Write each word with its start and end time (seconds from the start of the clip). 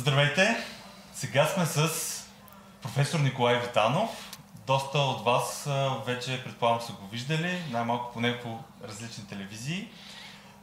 Здравейте! 0.00 0.56
Сега 1.14 1.46
сме 1.46 1.66
с 1.66 1.88
професор 2.82 3.20
Николай 3.20 3.60
Витанов. 3.60 4.38
Доста 4.66 4.98
от 4.98 5.24
вас 5.24 5.68
вече 6.06 6.44
предполагам 6.44 6.80
са 6.80 6.92
го 6.92 7.06
виждали, 7.06 7.62
най-малко 7.70 8.12
поне 8.12 8.40
по 8.40 8.58
различни 8.84 9.26
телевизии. 9.26 9.88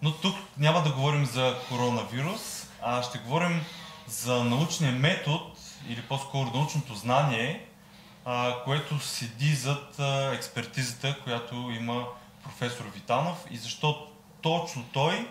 Но 0.01 0.11
тук 0.11 0.35
няма 0.57 0.83
да 0.83 0.91
говорим 0.91 1.25
за 1.25 1.55
коронавирус, 1.69 2.67
а 2.81 3.03
ще 3.03 3.17
говорим 3.17 3.65
за 4.07 4.43
научния 4.43 4.91
метод 4.91 5.39
или 5.89 6.01
по-скоро 6.01 6.51
научното 6.53 6.95
знание, 6.95 7.65
което 8.63 8.99
седи 8.99 9.55
зад 9.55 9.99
експертизата, 10.33 11.15
която 11.23 11.55
има 11.55 12.05
професор 12.43 12.85
Витанов 12.93 13.45
и 13.51 13.57
защо 13.57 14.07
точно 14.41 14.85
той 14.93 15.29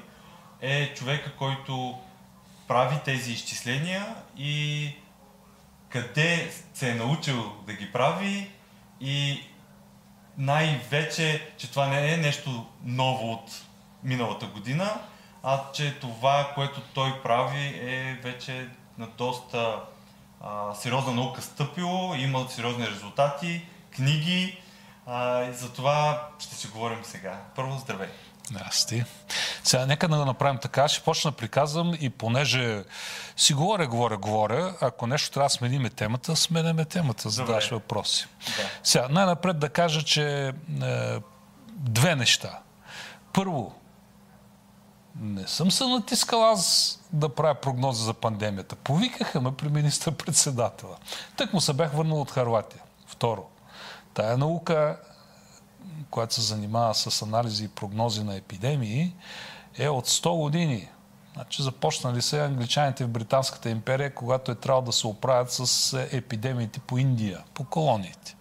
е 0.60 0.94
човека, 0.94 1.32
който 1.36 1.98
прави 2.68 2.98
тези 3.04 3.32
изчисления 3.32 4.14
и 4.36 4.90
къде 5.88 6.52
се 6.74 6.90
е 6.90 6.94
научил 6.94 7.52
да 7.66 7.72
ги 7.72 7.92
прави 7.92 8.50
и 9.00 9.42
най-вече, 10.38 11.50
че 11.58 11.70
това 11.70 11.86
не 11.86 12.12
е 12.12 12.16
нещо 12.16 12.66
ново 12.84 13.32
от 13.32 13.62
миналата 14.02 14.46
година, 14.46 15.00
а 15.42 15.62
че 15.72 15.98
това, 16.00 16.52
което 16.54 16.80
той 16.94 17.22
прави 17.22 17.66
е 17.66 18.18
вече 18.22 18.68
на 18.98 19.06
доста 19.06 19.80
а, 20.40 20.74
сериозна 20.74 21.12
наука 21.12 21.42
стъпило, 21.42 22.14
има 22.14 22.48
сериозни 22.48 22.86
резултати, 22.86 23.66
книги, 23.90 24.60
а, 25.06 25.52
за 25.52 25.72
това 25.72 26.28
ще 26.38 26.54
си 26.54 26.68
говорим 26.68 27.04
сега. 27.04 27.40
Първо, 27.54 27.78
здравей! 27.78 28.08
Здрасти. 28.48 29.04
Сега 29.64 29.86
нека 29.86 30.08
да 30.08 30.16
го 30.16 30.24
направим 30.24 30.58
така. 30.58 30.88
Ще 30.88 31.04
почна 31.04 31.32
приказвам 31.32 31.94
и 32.00 32.10
понеже 32.10 32.84
си 33.36 33.54
говоря, 33.54 33.86
говоря, 33.86 34.16
говоря, 34.16 34.74
ако 34.80 35.06
нещо 35.06 35.30
трябва 35.30 35.46
да 35.46 35.50
смениме 35.50 35.90
темата, 35.90 36.36
сменяме 36.36 36.84
темата, 36.84 37.30
за 37.30 37.44
да 37.44 37.52
даш 37.52 37.70
въпроси. 37.70 38.26
Да. 38.46 38.70
Сега, 38.82 39.08
най-напред 39.10 39.58
да 39.58 39.68
кажа, 39.68 40.02
че 40.02 40.48
е, 40.48 40.52
две 41.68 42.16
неща. 42.16 42.58
Първо, 43.32 43.74
не 45.20 45.46
съм 45.46 45.70
се 45.70 45.84
натискал 45.84 46.44
аз 46.44 46.92
да 47.12 47.28
правя 47.28 47.54
прогноза 47.54 48.04
за 48.04 48.14
пандемията. 48.14 48.76
Повикаха 48.76 49.40
ме 49.40 49.56
при 49.56 49.68
министър-председателя. 49.68 50.96
Тък 51.36 51.52
му 51.52 51.60
се 51.60 51.72
бях 51.72 51.92
върнал 51.92 52.20
от 52.20 52.30
Харватия. 52.30 52.82
Второ, 53.06 53.46
тая 54.14 54.38
наука 54.38 54.98
която 56.10 56.34
се 56.34 56.40
занимава 56.40 56.94
с 56.94 57.22
анализи 57.22 57.64
и 57.64 57.68
прогнози 57.68 58.24
на 58.24 58.36
епидемии, 58.36 59.14
е 59.78 59.88
от 59.88 60.08
100 60.08 60.36
години. 60.36 60.88
Значи 61.34 61.62
започнали 61.62 62.22
се 62.22 62.44
англичаните 62.44 63.04
в 63.04 63.08
Британската 63.08 63.70
империя, 63.70 64.14
когато 64.14 64.52
е 64.52 64.54
трябвало 64.54 64.86
да 64.86 64.92
се 64.92 65.06
оправят 65.06 65.52
с 65.52 65.92
епидемиите 66.12 66.80
по 66.80 66.98
Индия, 66.98 67.44
по 67.54 67.64
колониите. 67.64 68.36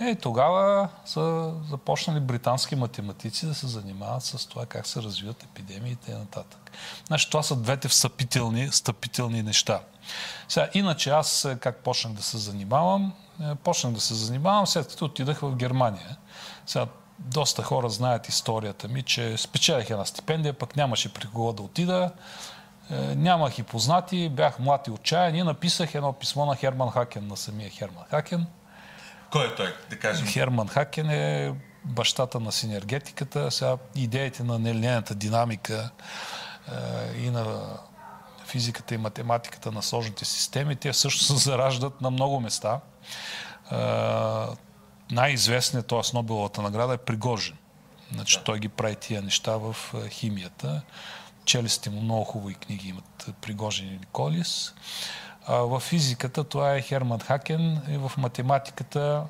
Е, 0.00 0.14
тогава 0.14 0.88
са 1.04 1.52
започнали 1.70 2.20
британски 2.20 2.76
математици 2.76 3.46
да 3.46 3.54
се 3.54 3.66
занимават 3.66 4.22
с 4.22 4.46
това 4.46 4.66
как 4.66 4.86
се 4.86 5.02
развиват 5.02 5.42
епидемиите 5.42 6.10
и 6.12 6.14
нататък. 6.14 6.70
Значи 7.06 7.30
това 7.30 7.42
са 7.42 7.56
двете 7.56 7.88
встъпителни, 7.88 8.68
встъпителни 8.68 9.42
неща. 9.42 9.80
Сега, 10.48 10.68
иначе 10.74 11.10
аз 11.10 11.48
как 11.60 11.76
почнах 11.76 12.12
да 12.12 12.22
се 12.22 12.38
занимавам? 12.38 13.12
Е, 13.42 13.54
почнах 13.54 13.92
да 13.92 14.00
се 14.00 14.14
занимавам 14.14 14.66
след 14.66 14.88
като 14.88 15.04
отидах 15.04 15.40
в 15.40 15.56
Германия. 15.56 16.16
Сега, 16.70 16.86
доста 17.18 17.62
хора 17.62 17.88
знаят 17.88 18.28
историята 18.28 18.88
ми, 18.88 19.02
че 19.02 19.36
спечелих 19.36 19.90
една 19.90 20.04
стипендия, 20.04 20.52
пък 20.52 20.76
нямаше 20.76 21.14
при 21.14 21.26
кого 21.26 21.52
да 21.52 21.62
отида. 21.62 22.12
Е, 22.90 22.94
нямах 22.94 23.58
и 23.58 23.62
познати, 23.62 24.28
бях 24.28 24.58
млад 24.58 24.86
и 24.86 24.90
отчаян 24.90 25.34
и 25.34 25.42
написах 25.42 25.94
едно 25.94 26.12
писмо 26.12 26.46
на 26.46 26.56
Херман 26.56 26.90
Хакен, 26.90 27.26
на 27.26 27.36
самия 27.36 27.70
Херман 27.70 28.04
Хакен. 28.10 28.46
Кой 29.30 29.46
е 29.46 29.54
той, 29.54 29.74
да 29.90 29.98
кажем? 29.98 30.26
Херман 30.26 30.68
Хакен 30.68 31.10
е 31.10 31.54
бащата 31.84 32.40
на 32.40 32.52
синергетиката. 32.52 33.50
Сега 33.50 33.76
идеите 33.94 34.42
на 34.42 34.58
нелинейната 34.58 35.14
динамика 35.14 35.90
е, 36.68 37.18
и 37.18 37.30
на 37.30 37.60
физиката 38.46 38.94
и 38.94 38.98
математиката 38.98 39.72
на 39.72 39.82
сложните 39.82 40.24
системи, 40.24 40.76
те 40.76 40.92
също 40.92 41.24
се 41.24 41.36
зараждат 41.36 42.00
на 42.00 42.10
много 42.10 42.40
места. 42.40 42.80
Най-известният, 45.10 45.86
т.е. 45.86 46.00
Нобеловата 46.14 46.62
награда 46.62 46.94
е 46.94 46.98
Пригожин. 46.98 47.56
Значи 48.12 48.38
той 48.44 48.58
ги 48.58 48.68
прави 48.68 48.96
тия 48.96 49.22
неща 49.22 49.56
в 49.56 49.76
химията. 50.08 50.82
Чели 51.44 51.68
сте 51.68 51.90
му 51.90 52.00
много 52.00 52.24
хубави 52.24 52.54
книги, 52.54 52.88
имат 52.88 53.30
Пригожин 53.40 53.88
или 53.88 54.06
Колис. 54.12 54.74
А 55.46 55.54
в 55.54 55.80
физиката 55.80 56.44
това 56.44 56.74
е 56.74 56.82
Херман 56.82 57.20
Хакен 57.20 57.80
и 57.88 57.96
в 57.96 58.12
математиката 58.18 59.24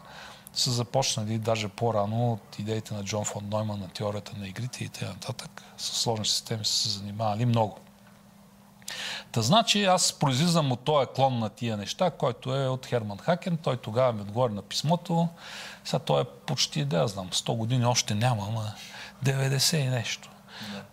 са 0.54 0.70
започнали 0.70 1.38
даже 1.38 1.68
по-рано 1.68 2.32
от 2.32 2.58
идеите 2.58 2.94
на 2.94 3.04
Джон 3.04 3.24
фон 3.24 3.48
Нойман 3.50 3.80
на 3.80 3.88
теорията 3.88 4.32
на 4.38 4.48
игрите 4.48 4.84
и 4.84 4.88
т.н. 4.88 5.34
С 5.78 6.02
сложни 6.02 6.26
системи 6.26 6.64
са 6.64 6.72
се 6.72 6.88
занимавали 6.88 7.46
много. 7.46 7.78
Та 9.32 9.42
значи 9.42 9.84
аз 9.84 10.12
произлизам 10.12 10.72
от 10.72 10.80
този 10.80 11.06
клон 11.14 11.38
на 11.38 11.48
тия 11.48 11.76
неща, 11.76 12.10
който 12.10 12.54
е 12.56 12.68
от 12.68 12.86
Херман 12.86 13.18
Хакен. 13.18 13.56
Той 13.56 13.76
тогава 13.76 14.12
ми 14.12 14.20
отговори 14.20 14.52
на 14.52 14.62
писмото. 14.62 15.28
Сега 15.84 15.98
той 15.98 16.20
е 16.20 16.24
почти, 16.24 16.84
да 16.84 17.08
знам, 17.08 17.30
100 17.30 17.56
години 17.56 17.86
още 17.86 18.14
няма, 18.14 18.46
ама 18.48 18.72
90 19.24 19.76
и 19.76 19.88
нещо. 19.88 20.30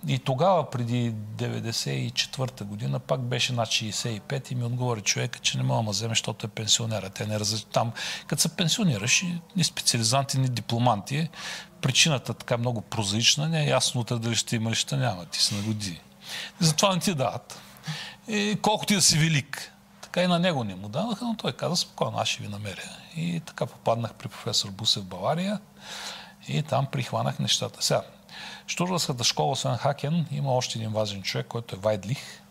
И 0.08 0.20
тогава, 0.20 0.70
преди 0.70 1.12
94-та 1.12 2.66
година, 2.66 3.00
пак 3.00 3.22
беше 3.22 3.54
над 3.54 3.68
65 3.68 4.52
и 4.52 4.56
ми 4.56 4.64
отговори 4.64 5.02
човека, 5.02 5.40
че 5.40 5.58
не 5.58 5.64
мога 5.64 5.84
да 5.84 5.92
вземе, 5.92 6.12
защото 6.12 6.46
е 6.46 6.50
пенсионера. 6.50 7.10
Те 7.10 7.28
не 7.28 7.40
раз... 7.40 7.66
Там, 7.72 7.92
като 8.28 8.42
се 8.42 8.56
пенсионираш, 8.56 9.26
ни 9.56 9.64
специализанти, 9.64 10.40
ни 10.40 10.50
дипломанти, 10.50 11.30
причината 11.82 12.34
така 12.34 12.58
много 12.58 12.82
прозаична, 12.82 13.50
не 13.50 13.64
е 13.64 13.70
ясно 13.70 14.04
дали 14.04 14.36
ще 14.36 14.56
има 14.56 14.70
ли 14.70 14.76
ще 14.76 14.98
няма. 14.98 15.26
Ти 15.26 15.44
си 15.44 15.56
на 15.56 15.62
години. 15.62 16.02
Затова 16.60 16.94
не 16.94 17.00
ти 17.00 17.14
дават. 17.14 17.62
И 18.28 18.58
колко 18.62 18.86
ти 18.86 18.96
да 18.96 19.02
си 19.02 19.18
велик. 19.18 19.74
Така 20.02 20.24
и 20.24 20.28
на 20.28 20.40
него 20.40 20.64
не 20.64 20.76
му 20.76 20.90
дадаха, 20.90 21.26
но 21.26 21.36
той 21.36 21.54
каза 21.54 21.76
спокойно, 21.76 22.18
аз 22.18 22.28
ще 22.28 22.44
ви 22.44 22.48
намеря. 22.48 22.90
И 23.16 23.42
така 23.46 23.66
попаднах 23.66 24.14
при 24.14 24.28
професор 24.28 24.70
Бусев 24.70 25.04
в 25.04 25.08
Бавария 25.08 25.60
и 26.48 26.64
там 26.64 26.86
прихванах 26.86 27.40
нещата. 27.40 27.84
Сега, 27.84 28.04
Штурварската 28.68 29.24
школа, 29.24 29.52
освен 29.52 29.78
Хакен, 29.78 30.26
има 30.32 30.54
още 30.54 30.80
един 30.80 30.92
важен 30.92 31.22
човек, 31.22 31.48
който 31.48 31.76
е 31.76 31.80
Вайдлих, 31.80 32.42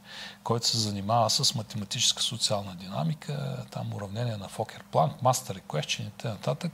който 0.45 0.67
се 0.67 0.79
занимава 0.79 1.31
с 1.31 1.55
математическа 1.55 2.23
социална 2.23 2.75
динамика, 2.75 3.65
там 3.71 3.95
уравнение 3.95 4.37
на 4.37 4.49
Фокер 4.49 4.85
Планк, 4.85 5.23
мастер 5.23 5.61
question 5.61 6.07
и 6.07 6.11
т.н. 6.11 6.71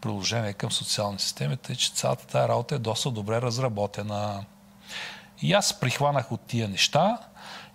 приложение 0.00 0.52
към 0.52 0.72
социални 0.72 1.18
системи, 1.18 1.56
тъй 1.56 1.76
че 1.76 1.92
цялата 1.92 2.26
тази 2.26 2.48
работа 2.48 2.74
е 2.74 2.78
доста 2.78 3.10
добре 3.10 3.42
разработена. 3.42 4.44
И 5.42 5.52
аз 5.52 5.80
прихванах 5.80 6.32
от 6.32 6.40
тия 6.40 6.68
неща 6.68 7.18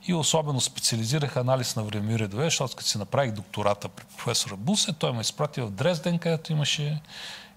и 0.07 0.13
особено 0.13 0.61
специализирах 0.61 1.37
анализ 1.37 1.75
на 1.75 1.83
времеви 1.83 2.19
редове, 2.19 2.43
защото 2.43 2.75
като 2.75 2.89
си 2.89 2.97
направих 2.97 3.31
доктората 3.31 3.89
при 3.89 4.05
професора 4.05 4.55
Бусе, 4.55 4.93
той 4.93 5.13
ме 5.13 5.21
изпрати 5.21 5.61
в 5.61 5.71
Дрезден, 5.71 6.19
където 6.19 6.51
имаше 6.51 7.01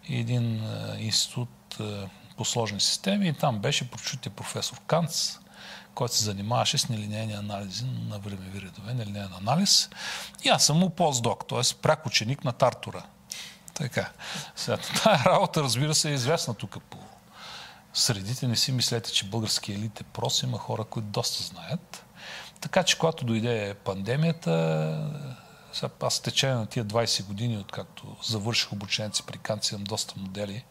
един 0.08 0.64
е, 0.64 0.96
институт 0.98 1.76
е, 1.80 2.08
по 2.36 2.44
сложни 2.44 2.80
системи 2.80 3.28
и 3.28 3.32
там 3.32 3.58
беше 3.58 3.90
прочутия 3.90 4.32
професор 4.32 4.80
Канц, 4.86 5.38
който 5.94 6.14
се 6.14 6.24
занимаваше 6.24 6.78
с 6.78 6.88
нелинейни 6.88 7.32
анализи 7.32 7.84
на 7.84 8.18
времеви 8.18 8.60
редове, 8.60 8.94
нелинейен 8.94 9.32
анализ. 9.40 9.90
И 10.44 10.48
аз 10.48 10.66
съм 10.66 10.78
му 10.78 10.90
постдок, 10.90 11.48
т.е. 11.48 11.74
прак 11.82 12.06
ученик 12.06 12.44
на 12.44 12.52
Тартура. 12.52 13.02
Така. 13.74 14.10
Сега, 14.56 14.78
тая 15.02 15.24
работа, 15.24 15.62
разбира 15.62 15.94
се, 15.94 16.10
е 16.10 16.14
известна 16.14 16.54
тук 16.54 16.82
по 16.90 16.98
средите. 17.94 18.48
Не 18.48 18.56
си 18.56 18.72
мислете, 18.72 19.12
че 19.12 19.24
български 19.24 19.72
елит 19.72 20.00
е 20.00 20.04
прост. 20.04 20.42
Има 20.42 20.58
хора, 20.58 20.84
които 20.84 21.08
доста 21.08 21.42
знаят. 21.42 22.05
Така 22.60 22.82
че, 22.82 22.98
когато 22.98 23.24
дойде 23.24 23.74
пандемията, 23.74 25.10
аз 26.00 26.20
течение 26.20 26.56
на 26.56 26.66
тия 26.66 26.84
20 26.84 27.24
години, 27.24 27.58
откакто 27.58 28.16
завърших 28.24 28.72
обучението 28.72 29.16
си 29.16 29.22
при 29.26 29.38
Канци, 29.38 29.74
имам 29.74 29.84
доста 29.84 30.14
модели 30.16 30.64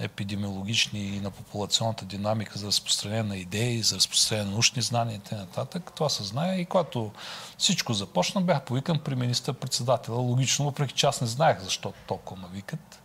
епидемиологични 0.00 1.00
и 1.00 1.20
на 1.20 1.30
популационната 1.30 2.04
динамика 2.04 2.58
за 2.58 2.66
разпространение 2.66 3.22
на 3.22 3.36
идеи, 3.36 3.82
за 3.82 3.96
разпространение 3.96 4.46
на 4.46 4.52
научни 4.52 4.82
знания 4.82 5.16
и 5.16 5.18
т.н. 5.18 5.66
Това 5.66 6.08
се 6.08 6.24
знае 6.24 6.58
и 6.58 6.64
когато 6.64 7.12
всичко 7.58 7.92
започна, 7.92 8.40
бях 8.40 8.62
повикан 8.62 8.98
при 8.98 9.14
министър-председателя. 9.14 10.14
Логично, 10.14 10.64
въпреки 10.64 10.94
че 10.94 11.06
аз 11.06 11.20
не 11.20 11.26
знаех 11.26 11.60
защо 11.60 11.92
толкова 12.06 12.42
ме 12.42 12.48
викат. 12.52 13.02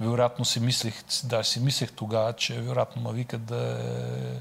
Вероятно 0.00 0.44
си 0.44 0.60
мислех, 0.60 1.02
даже 1.24 1.48
си 1.48 1.60
мислех 1.60 1.92
тогава, 1.92 2.32
че 2.32 2.60
вероятно 2.60 3.02
ме 3.02 3.12
викат 3.12 3.44
да 3.44 3.80
е 3.80 4.40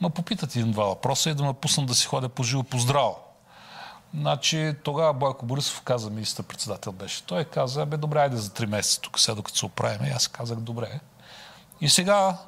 ма 0.00 0.10
попитат 0.10 0.56
един-два 0.56 0.84
въпроса 0.84 1.30
и 1.30 1.34
да 1.34 1.44
ме 1.44 1.52
пуснат 1.52 1.86
да 1.86 1.94
си 1.94 2.06
ходя 2.06 2.28
по 2.28 2.42
живо 2.42 2.62
по 2.62 2.78
здраво. 2.78 3.18
Значи 4.14 4.74
тогава 4.84 5.12
Бойко 5.12 5.46
Борисов 5.46 5.82
каза, 5.82 6.10
министър-председател 6.10 6.92
беше. 6.92 7.22
Той 7.22 7.44
каза, 7.44 7.86
бе, 7.86 7.96
добре, 7.96 8.18
айде 8.18 8.36
за 8.36 8.52
три 8.52 8.66
месеца 8.66 9.00
тук, 9.00 9.20
сега 9.20 9.34
докато 9.34 9.58
се 9.58 9.66
оправим. 9.66 10.06
И 10.06 10.10
аз 10.10 10.28
казах, 10.28 10.58
добре. 10.58 11.00
И 11.80 11.88
сега 11.88 12.38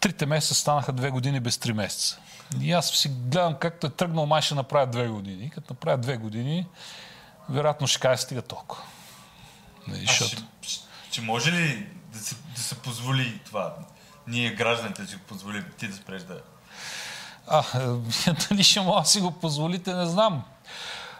трите 0.00 0.26
месеца 0.26 0.54
станаха 0.54 0.92
две 0.92 1.10
години 1.10 1.40
без 1.40 1.58
три 1.58 1.72
месеца. 1.72 2.18
И 2.60 2.72
аз 2.72 2.90
си 2.90 3.08
гледам 3.08 3.54
както 3.54 3.86
е 3.86 3.90
тръгнал, 3.90 4.26
май 4.26 4.42
ще 4.42 4.54
направя 4.54 4.86
две 4.86 5.08
години. 5.08 5.50
Като 5.50 5.72
направя 5.72 5.98
две 5.98 6.16
години, 6.16 6.66
вероятно 7.48 7.86
ще 7.86 8.00
кажа 8.00 8.22
стига 8.22 8.42
толкова. 8.42 8.82
Не, 9.86 10.04
а 10.08 10.12
ще, 10.12 10.36
ще 11.10 11.20
може 11.20 11.52
ли 11.52 11.88
да 12.12 12.18
се, 12.18 12.36
да 12.54 12.60
се 12.60 12.74
позволи 12.74 13.40
това? 13.46 13.76
Ние 14.26 14.54
гражданите 14.54 15.06
си 15.06 15.16
го 15.16 15.22
позволим, 15.22 15.64
ти 15.78 15.88
да 15.88 15.96
спреш 15.96 16.22
да... 16.22 16.40
А, 17.50 17.62
дали 18.48 18.64
ще 18.64 18.80
мога 18.80 19.00
да 19.00 19.06
си 19.06 19.20
го 19.20 19.30
позволите, 19.30 19.94
не 19.94 20.06
знам. 20.06 20.44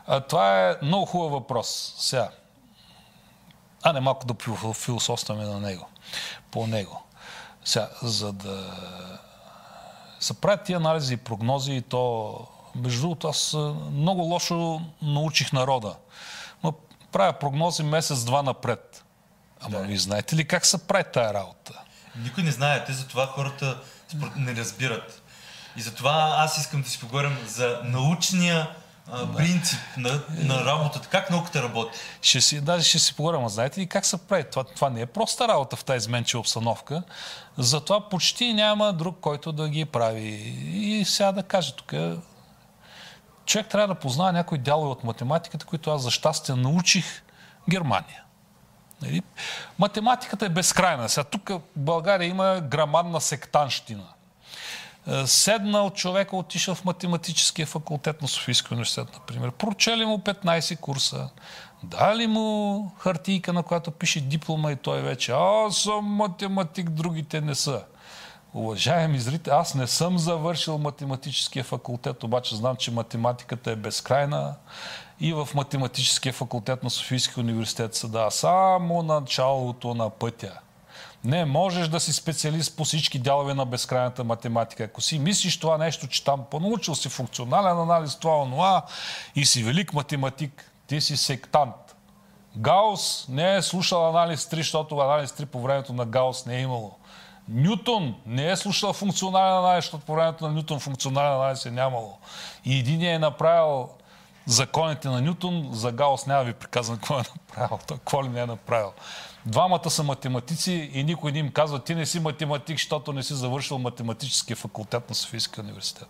А, 0.06 0.20
това 0.20 0.68
е 0.68 0.76
много 0.82 1.06
хубав 1.06 1.30
въпрос. 1.30 1.94
Сега. 1.98 2.28
А 3.82 3.92
не 3.92 4.00
малко 4.00 4.26
да 4.26 4.34
философстваме 4.74 5.44
на 5.44 5.60
него. 5.60 5.88
По 6.50 6.66
него. 6.66 7.02
Сега, 7.64 7.88
за 8.02 8.32
да 8.32 8.72
се 10.20 10.40
правят 10.40 10.64
тия 10.64 10.76
анализи 10.76 11.14
и 11.14 11.16
прогнози 11.16 11.72
и 11.72 11.82
то, 11.82 12.36
между 12.74 13.00
другото, 13.00 13.28
аз 13.28 13.56
много 13.92 14.22
лошо 14.22 14.80
научих 15.02 15.52
народа. 15.52 15.94
Но 16.64 16.72
правя 17.12 17.32
прогнози 17.32 17.82
месец-два 17.82 18.42
напред. 18.42 19.04
Ама 19.60 19.78
да. 19.78 19.84
ви 19.84 19.96
знаете 19.96 20.36
ли 20.36 20.48
как 20.48 20.66
се 20.66 20.86
прави 20.86 21.04
тая 21.12 21.34
работа? 21.34 21.80
Никой 22.16 22.42
не 22.42 22.50
знае. 22.50 22.84
Те 22.84 22.92
затова 22.92 23.26
хората 23.26 23.78
не 24.36 24.54
разбират. 24.54 25.22
И 25.76 25.80
затова 25.80 26.34
аз 26.38 26.58
искам 26.58 26.82
да 26.82 26.88
си 26.88 27.00
поговорим 27.00 27.38
за 27.46 27.80
научния 27.84 28.70
а, 29.12 29.36
принцип 29.36 29.78
на, 29.96 30.20
на 30.28 30.64
работата. 30.64 31.08
Как 31.08 31.30
науката 31.30 31.62
работи? 31.62 31.98
Ще 32.22 32.40
си, 32.40 32.60
даже 32.60 32.84
ще 32.84 32.98
си 32.98 33.14
поговорим. 33.14 33.44
А 33.44 33.48
знаете 33.48 33.80
ли 33.80 33.86
как 33.86 34.06
се 34.06 34.26
прави? 34.26 34.44
Това, 34.50 34.64
това 34.64 34.90
не 34.90 35.00
е 35.00 35.06
проста 35.06 35.48
работа 35.48 35.76
в 35.76 35.84
тази 35.84 35.96
изменчива 35.96 36.40
обстановка. 36.40 37.02
Затова 37.58 38.08
почти 38.08 38.52
няма 38.52 38.92
друг, 38.92 39.18
който 39.20 39.52
да 39.52 39.68
ги 39.68 39.84
прави. 39.84 40.28
И 40.72 41.04
сега 41.04 41.32
да 41.32 41.42
кажа 41.42 41.72
тук, 41.72 41.92
човек 43.46 43.66
трябва 43.68 43.94
да 43.94 44.00
познава 44.00 44.32
някои 44.32 44.58
дялове 44.58 44.90
от 44.90 45.04
математиката, 45.04 45.66
които 45.66 45.90
аз 45.90 46.02
за 46.02 46.10
щастие 46.10 46.54
научих 46.54 47.22
Германия. 47.70 48.22
Нали? 49.02 49.22
Математиката 49.78 50.46
е 50.46 50.48
безкрайна. 50.48 51.08
Сега 51.08 51.24
тук 51.24 51.48
в 51.48 51.60
България 51.76 52.28
има 52.28 52.60
грамадна 52.60 53.20
сектанщина. 53.20 54.06
Е, 55.08 55.26
седнал 55.26 55.90
човека, 55.90 56.36
отишъл 56.36 56.74
в 56.74 56.84
математическия 56.84 57.66
факултет 57.66 58.22
на 58.22 58.28
Софийския 58.28 58.72
университет, 58.72 59.08
например. 59.14 59.50
Прочели 59.50 60.04
му 60.04 60.18
15 60.18 60.78
курса. 60.78 61.28
Дали 61.82 62.26
му 62.26 62.90
хартийка, 62.98 63.52
на 63.52 63.62
която 63.62 63.90
пише 63.90 64.20
диплома 64.20 64.72
и 64.72 64.76
той 64.76 65.02
вече, 65.02 65.32
аз 65.32 65.76
съм 65.76 66.04
математик, 66.04 66.90
другите 66.90 67.40
не 67.40 67.54
са. 67.54 67.82
Уважаеми 68.54 69.18
зрители, 69.18 69.52
аз 69.54 69.74
не 69.74 69.86
съм 69.86 70.18
завършил 70.18 70.78
математическия 70.78 71.64
факултет, 71.64 72.24
обаче 72.24 72.56
знам, 72.56 72.76
че 72.76 72.90
математиката 72.90 73.70
е 73.70 73.76
безкрайна 73.76 74.54
и 75.20 75.32
в 75.32 75.48
математическия 75.54 76.32
факултет 76.32 76.84
на 76.84 76.90
Софийския 76.90 77.44
университет 77.44 77.94
се 77.94 78.08
дава 78.08 78.30
само 78.30 79.02
началото 79.02 79.94
на 79.94 80.10
пътя. 80.10 80.60
Не 81.24 81.44
можеш 81.44 81.88
да 81.88 82.00
си 82.00 82.12
специалист 82.12 82.76
по 82.76 82.84
всички 82.84 83.18
дялове 83.18 83.54
на 83.54 83.66
безкрайната 83.66 84.24
математика. 84.24 84.84
Ако 84.84 85.00
си 85.00 85.18
мислиш 85.18 85.60
това 85.60 85.78
нещо, 85.78 86.06
че 86.06 86.24
там 86.24 86.44
понаучил 86.50 86.94
си 86.94 87.08
функционален 87.08 87.78
анализ, 87.78 88.16
това, 88.16 88.42
онова 88.42 88.82
и 89.34 89.44
си 89.44 89.62
велик 89.62 89.92
математик, 89.92 90.72
ти 90.86 91.00
си 91.00 91.16
сектант. 91.16 91.96
Гаус 92.56 93.28
не 93.28 93.56
е 93.56 93.62
слушал 93.62 94.08
анализ 94.08 94.44
3, 94.44 94.56
защото 94.56 94.98
анализ 94.98 95.30
3 95.30 95.44
по 95.44 95.60
времето 95.62 95.92
на 95.92 96.06
Гаус 96.06 96.46
не 96.46 96.56
е 96.56 96.60
имало. 96.60 96.96
Нютон 97.48 98.14
не 98.26 98.50
е 98.50 98.56
слушал 98.56 98.92
функционален 98.92 99.58
анализ, 99.58 99.84
защото 99.84 100.04
по 100.04 100.14
времето 100.14 100.44
на 100.44 100.52
Нютон 100.52 100.80
функционален 100.80 101.32
анализ 101.32 101.66
е 101.66 101.70
нямало. 101.70 102.18
И 102.64 102.78
един 102.78 103.02
е 103.02 103.18
направил 103.18 103.88
законите 104.46 105.08
на 105.08 105.20
Нютон, 105.20 105.68
за 105.72 105.92
Гаус 105.92 106.26
няма 106.26 106.44
ви 106.44 106.52
приказвам 106.52 106.98
какво 106.98 107.18
е 107.18 107.22
направил, 107.48 107.78
той 107.86 107.96
какво 107.96 108.24
ли 108.24 108.28
не 108.28 108.40
е 108.40 108.46
направил. 108.46 108.92
Двамата 109.48 109.90
са 109.90 110.02
математици 110.02 110.90
и 110.92 111.04
никой 111.04 111.32
не 111.32 111.38
им 111.38 111.52
казва, 111.52 111.78
ти 111.78 111.94
не 111.94 112.06
си 112.06 112.20
математик, 112.20 112.78
защото 112.78 113.12
не 113.12 113.22
си 113.22 113.34
завършил 113.34 113.78
математическия 113.78 114.56
факултет 114.56 115.08
на 115.08 115.14
Софийския 115.14 115.64
университет. 115.64 116.08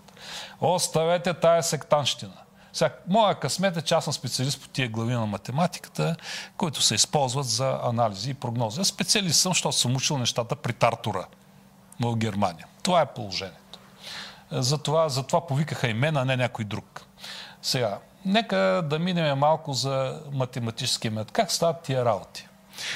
Оставете 0.61 1.35
тая 1.35 1.63
сектанщина. 1.63 2.33
Сега, 2.73 2.95
моя 3.09 3.35
късмет 3.35 3.77
е, 3.77 3.83
че 3.83 3.95
аз 3.95 4.05
съм 4.05 4.13
специалист 4.13 4.63
по 4.63 4.69
тия 4.69 4.89
глави 4.89 5.13
на 5.13 5.27
математиката, 5.27 6.17
които 6.57 6.83
се 6.83 6.95
използват 6.95 7.47
за 7.47 7.81
анализи 7.83 8.31
и 8.31 8.35
прогнози. 8.35 8.85
Специалист 8.85 9.41
съм, 9.41 9.51
защото 9.51 9.77
съм 9.77 9.97
учил 9.97 10.19
нещата 10.19 10.57
при 10.57 10.73
Тартура 10.73 11.27
в 12.01 12.17
Германия. 12.17 12.67
Това 12.83 13.01
е 13.01 13.07
положението. 13.07 13.79
Затова, 14.51 15.09
затова 15.09 15.47
повикаха 15.47 15.89
и 15.89 15.95
мен, 15.95 16.17
а 16.17 16.25
не 16.25 16.37
някой 16.37 16.65
друг. 16.65 17.07
Сега, 17.63 17.99
нека 18.25 18.57
да 18.85 18.99
минем 18.99 19.39
малко 19.39 19.73
за 19.73 20.21
математическия 20.33 21.11
метод. 21.11 21.31
Как 21.33 21.53
стават 21.53 21.83
тия 21.83 22.05
работи? 22.05 22.49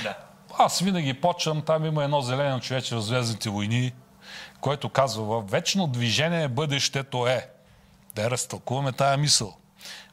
Да. 0.03 0.17
Аз 0.59 0.79
винаги 0.79 1.15
почвам, 1.15 1.63
там 1.63 1.85
има 1.85 2.05
едно 2.05 2.23
зелено 2.23 2.61
човече 2.61 2.97
в 2.97 3.01
Звездните 3.01 3.51
войни, 3.51 3.93
което 4.61 4.89
казва, 4.89 5.25
в 5.25 5.51
вечно 5.51 5.87
движение 5.87 6.49
бъдещето 6.49 7.27
е. 7.27 7.49
Да 8.15 8.31
разтълкуваме 8.31 8.93
тая 8.93 9.17
мисъл. 9.17 9.57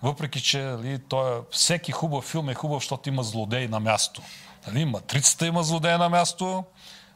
Въпреки, 0.04 0.42
че 0.42 0.62
нали, 0.62 1.00
той, 1.00 1.42
всеки 1.52 1.92
хубав 1.92 2.24
филм 2.24 2.50
е 2.50 2.54
хубав, 2.54 2.82
защото 2.82 3.10
има 3.10 3.24
злодей 3.24 3.68
на 3.68 3.80
място. 3.80 4.22
Нали, 4.68 4.86
Матрицата 4.86 5.46
има 5.48 5.64
злодей 5.64 5.98
на 5.98 6.10
място, 6.10 6.64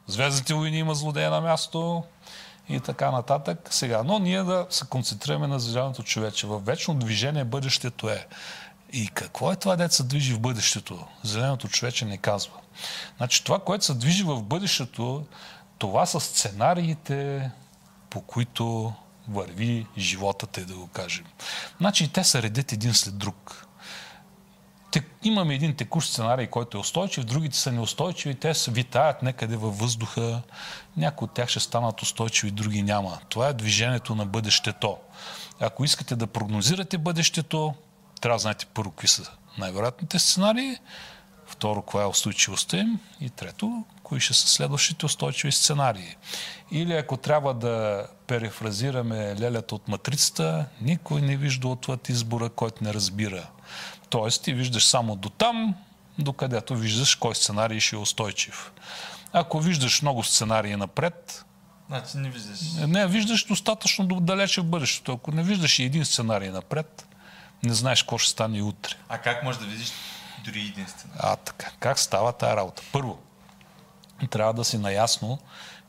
Звездните 0.06 0.54
войни 0.54 0.78
има 0.78 0.94
злодей 0.94 1.28
на 1.28 1.40
място 1.40 2.04
и 2.68 2.80
така 2.80 3.10
нататък. 3.10 3.68
Сега, 3.70 4.02
но 4.02 4.18
ние 4.18 4.42
да 4.42 4.66
се 4.70 4.86
концентрираме 4.86 5.46
на 5.46 5.60
зеленото 5.60 6.02
човече. 6.02 6.46
В 6.46 6.58
вечно 6.58 6.94
движение 6.94 7.44
бъдещето 7.44 8.08
е. 8.08 8.26
И 8.92 9.08
какво 9.08 9.52
е 9.52 9.56
това, 9.56 9.88
се 9.88 10.02
движи 10.02 10.34
в 10.34 10.40
бъдещето? 10.40 11.06
Зеленото 11.22 11.68
човече 11.68 12.04
не 12.04 12.18
казва. 12.18 12.52
Значи 13.16 13.44
това, 13.44 13.58
което 13.58 13.84
се 13.84 13.94
движи 13.94 14.22
в 14.22 14.42
бъдещето, 14.42 15.26
това 15.78 16.06
са 16.06 16.20
сценариите, 16.20 17.50
по 18.10 18.20
които 18.20 18.92
върви 19.28 19.86
живота, 19.98 20.46
те 20.46 20.64
да 20.64 20.74
го 20.74 20.86
кажем. 20.86 21.24
Значи 21.80 22.12
те 22.12 22.24
се 22.24 22.42
редят 22.42 22.72
един 22.72 22.94
след 22.94 23.18
друг. 23.18 23.66
Имаме 25.22 25.54
един 25.54 25.76
текущ 25.76 26.10
сценарий, 26.10 26.46
който 26.46 26.76
е 26.76 26.80
устойчив, 26.80 27.24
другите 27.24 27.56
са 27.56 27.72
неустойчиви, 27.72 28.34
те 28.34 28.54
се 28.54 28.70
витаят 28.70 29.22
некъде 29.22 29.56
във 29.56 29.78
въздуха, 29.78 30.42
някои 30.96 31.24
от 31.24 31.34
тях 31.34 31.48
ще 31.48 31.60
станат 31.60 32.02
устойчиви, 32.02 32.50
други 32.50 32.82
няма. 32.82 33.18
Това 33.28 33.48
е 33.48 33.52
движението 33.52 34.14
на 34.14 34.26
бъдещето. 34.26 34.96
Ако 35.60 35.84
искате 35.84 36.16
да 36.16 36.26
прогнозирате 36.26 36.98
бъдещето, 36.98 37.74
трябва 38.20 38.36
да 38.36 38.42
знаете 38.42 38.66
първо 38.74 38.90
какви 38.90 39.08
са 39.08 39.30
най-вероятните 39.58 40.18
сценарии, 40.18 40.76
второ, 41.46 41.82
каква 41.82 42.02
е 42.02 42.06
устойчивостта 42.06 42.76
им 42.76 42.98
и 43.20 43.30
трето, 43.30 43.84
кои 44.02 44.20
ще 44.20 44.34
са 44.34 44.48
следващите 44.48 45.06
устойчиви 45.06 45.52
сценарии. 45.52 46.16
Или 46.70 46.92
ако 46.92 47.16
трябва 47.16 47.54
да 47.54 48.06
перефразираме 48.26 49.36
лелята 49.40 49.74
от 49.74 49.88
матрицата, 49.88 50.66
никой 50.80 51.22
не 51.22 51.36
вижда 51.36 51.68
отвъд 51.68 52.08
избора, 52.08 52.48
който 52.48 52.84
не 52.84 52.94
разбира. 52.94 53.48
Тоест, 54.10 54.42
ти 54.42 54.52
виждаш 54.52 54.84
само 54.84 55.16
до 55.16 55.28
там, 55.28 55.74
докъдето 56.18 56.76
виждаш 56.76 57.14
кой 57.14 57.34
сценарий 57.34 57.80
ще 57.80 57.96
е 57.96 57.98
устойчив. 57.98 58.72
Ако 59.32 59.60
виждаш 59.60 60.02
много 60.02 60.22
сценарии 60.22 60.76
напред, 60.76 61.44
Значи 61.88 62.16
не 62.16 62.30
виждаш. 62.30 62.60
Не, 62.88 63.06
виждаш 63.06 63.44
достатъчно 63.44 64.06
далече 64.06 64.60
в 64.60 64.64
бъдещето. 64.64 65.12
Ако 65.12 65.30
не 65.30 65.42
виждаш 65.42 65.78
и 65.78 65.82
един 65.82 66.04
сценарий 66.04 66.50
напред, 66.50 67.06
не 67.62 67.74
знаеш 67.74 68.02
какво 68.02 68.18
ще 68.18 68.30
стане 68.30 68.62
утре. 68.62 68.94
А 69.08 69.18
как 69.18 69.42
можеш 69.42 69.60
да 69.60 69.66
видиш 69.66 69.92
дори 70.44 70.60
единствено? 70.60 71.14
А, 71.18 71.36
така. 71.36 71.70
Как 71.80 71.98
става 71.98 72.32
тази 72.32 72.56
работа? 72.56 72.82
Първо, 72.92 73.18
трябва 74.30 74.54
да 74.54 74.64
си 74.64 74.78
наясно 74.78 75.38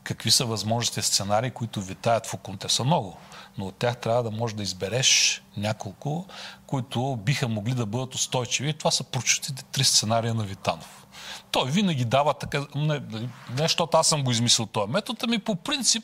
какви 0.05 0.31
са 0.31 0.45
възможните 0.45 1.01
сценарии, 1.01 1.51
които 1.51 1.81
витаят 1.81 2.25
в 2.25 2.33
околните. 2.33 2.69
Са 2.69 2.83
много, 2.83 3.17
но 3.57 3.65
от 3.65 3.75
тях 3.75 3.97
трябва 3.97 4.24
да 4.24 4.31
можеш 4.31 4.55
да 4.55 4.63
избереш 4.63 5.43
няколко, 5.57 6.25
които 6.67 7.15
биха 7.15 7.47
могли 7.47 7.74
да 7.74 7.85
бъдат 7.85 8.15
устойчиви. 8.15 8.74
Това 8.74 8.91
са 8.91 9.03
прочутите 9.03 9.63
три 9.63 9.83
сценария 9.83 10.33
на 10.33 10.43
Витанов. 10.43 11.04
Той 11.51 11.69
винаги 11.69 12.05
дава 12.05 12.34
така, 12.34 12.65
не, 12.75 13.01
защото 13.57 13.98
аз 13.98 14.07
съм 14.07 14.24
го 14.24 14.31
измислил 14.31 14.65
този 14.65 14.91
метод, 14.91 15.19
ами 15.24 15.39
по 15.39 15.55
принцип, 15.55 16.03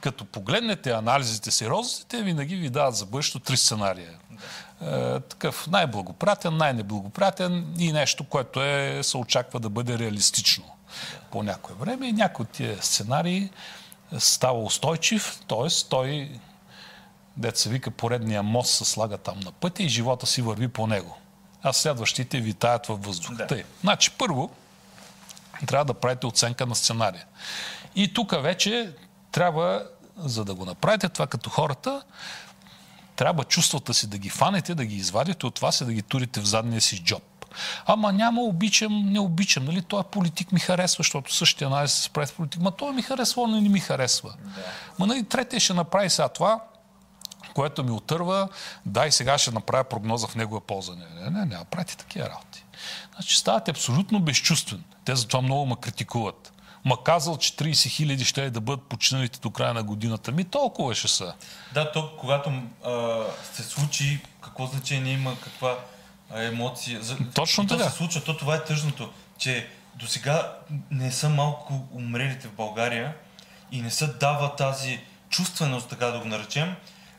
като 0.00 0.24
погледнете 0.24 0.90
анализите 0.90 1.50
сериозните, 1.50 2.22
винаги 2.22 2.56
ви 2.56 2.70
дават 2.70 2.96
за 2.96 3.06
бъдещето 3.06 3.40
три 3.40 3.56
сценария. 3.56 4.10
Е, 4.82 5.20
такъв 5.20 5.66
най-благопратен, 5.66 6.56
най-неблагопратен 6.56 7.74
и 7.78 7.92
нещо, 7.92 8.24
което 8.24 8.62
е, 8.62 9.00
се 9.02 9.16
очаква 9.16 9.60
да 9.60 9.68
бъде 9.68 9.98
реалистично 9.98 10.64
по 11.30 11.42
някое 11.42 11.76
време. 11.76 12.06
И 12.08 12.12
някой 12.12 12.42
от 12.42 12.50
тия 12.50 12.82
сценарии 12.82 13.50
става 14.18 14.58
устойчив, 14.58 15.40
т.е. 15.48 15.88
той, 15.88 16.30
дет 17.36 17.58
вика, 17.58 17.90
поредния 17.90 18.42
мост 18.42 18.74
се 18.74 18.84
слага 18.84 19.18
там 19.18 19.40
на 19.40 19.52
пътя 19.52 19.82
и 19.82 19.88
живота 19.88 20.26
си 20.26 20.42
върви 20.42 20.68
по 20.68 20.86
него. 20.86 21.16
А 21.62 21.72
следващите 21.72 22.40
витаят 22.40 22.86
във 22.86 23.04
въздуха. 23.04 23.46
Да. 23.46 23.62
Значи, 23.80 24.10
първо, 24.10 24.50
трябва 25.66 25.84
да 25.84 25.94
правите 25.94 26.26
оценка 26.26 26.66
на 26.66 26.74
сценария. 26.74 27.24
И 27.94 28.14
тук 28.14 28.42
вече 28.42 28.92
трябва 29.32 29.86
за 30.16 30.44
да 30.44 30.54
го 30.54 30.64
направите 30.64 31.08
това 31.08 31.26
като 31.26 31.50
хората, 31.50 32.02
трябва 33.16 33.44
чувствата 33.44 33.94
си 33.94 34.06
да 34.06 34.18
ги 34.18 34.28
фанете, 34.28 34.74
да 34.74 34.84
ги 34.84 34.96
извадите 34.96 35.46
от 35.46 35.58
вас 35.58 35.80
и 35.80 35.84
да 35.84 35.92
ги 35.92 36.02
турите 36.02 36.40
в 36.40 36.44
задния 36.44 36.80
си 36.80 37.04
джоб. 37.04 37.22
Ама 37.86 38.12
няма, 38.12 38.42
обичам, 38.42 39.12
не 39.12 39.20
обичам. 39.20 39.64
Нали? 39.64 39.82
Той 39.82 40.02
политик 40.02 40.52
ми 40.52 40.60
харесва, 40.60 41.00
защото 41.00 41.34
същия 41.34 41.68
анализ 41.68 41.92
се 41.92 42.10
прави 42.10 42.32
политик. 42.36 42.62
Ма 42.62 42.70
той 42.70 42.92
ми 42.92 43.02
харесва, 43.02 43.48
но 43.48 43.60
не 43.60 43.68
ми 43.68 43.80
харесва. 43.80 44.34
Да. 44.44 44.60
Ма 44.98 45.06
нали, 45.06 45.24
третия 45.24 45.60
ще 45.60 45.74
направи 45.74 46.10
сега 46.10 46.28
това, 46.28 46.60
което 47.56 47.84
ми 47.84 47.90
отърва, 47.90 48.48
дай 48.86 49.12
сега 49.12 49.38
ще 49.38 49.50
направя 49.50 49.84
прогноза 49.84 50.26
в 50.26 50.34
негова 50.34 50.60
полза. 50.60 50.92
Не, 50.92 51.20
не, 51.20 51.30
не, 51.30 51.44
не, 51.44 51.64
правите 51.70 51.96
такива 51.96 52.28
работи. 52.28 52.64
Значи 53.14 53.36
ставате 53.36 53.70
абсолютно 53.70 54.20
безчувствен. 54.20 54.84
Те 55.04 55.16
затова 55.16 55.40
много 55.40 55.66
ме 55.66 55.76
критикуват. 55.80 56.52
Ма 56.84 57.02
казал, 57.04 57.36
че 57.36 57.52
30 57.52 57.88
хиляди 57.88 58.24
ще 58.24 58.44
е 58.44 58.50
да 58.50 58.60
бъдат 58.60 58.82
починалите 58.82 59.40
до 59.40 59.50
края 59.50 59.74
на 59.74 59.82
годината. 59.82 60.32
Ми 60.32 60.44
толкова 60.44 60.94
ще 60.94 61.08
са. 61.08 61.34
Да, 61.74 61.92
то 61.92 62.16
когато 62.18 62.50
а, 62.84 63.22
се 63.52 63.62
случи, 63.62 64.20
какво 64.40 64.66
значение 64.66 65.12
има, 65.12 65.36
каква 65.40 65.78
емоция. 66.34 67.02
За... 67.02 67.16
Точно 67.34 67.66
така. 67.66 67.84
То 67.84 67.90
се 67.90 67.96
случва, 67.96 68.24
то 68.24 68.36
това 68.36 68.54
е 68.54 68.64
тъжното, 68.64 69.12
че 69.38 69.68
до 69.94 70.06
сега 70.06 70.56
не 70.90 71.12
са 71.12 71.28
малко 71.28 71.88
умрелите 71.92 72.48
в 72.48 72.52
България 72.52 73.14
и 73.72 73.82
не 73.82 73.90
се 73.90 74.06
дава 74.06 74.56
тази 74.56 75.00
чувственост, 75.30 75.88
така 75.88 76.06
да 76.06 76.18
го 76.18 76.24
наречем, 76.24 76.76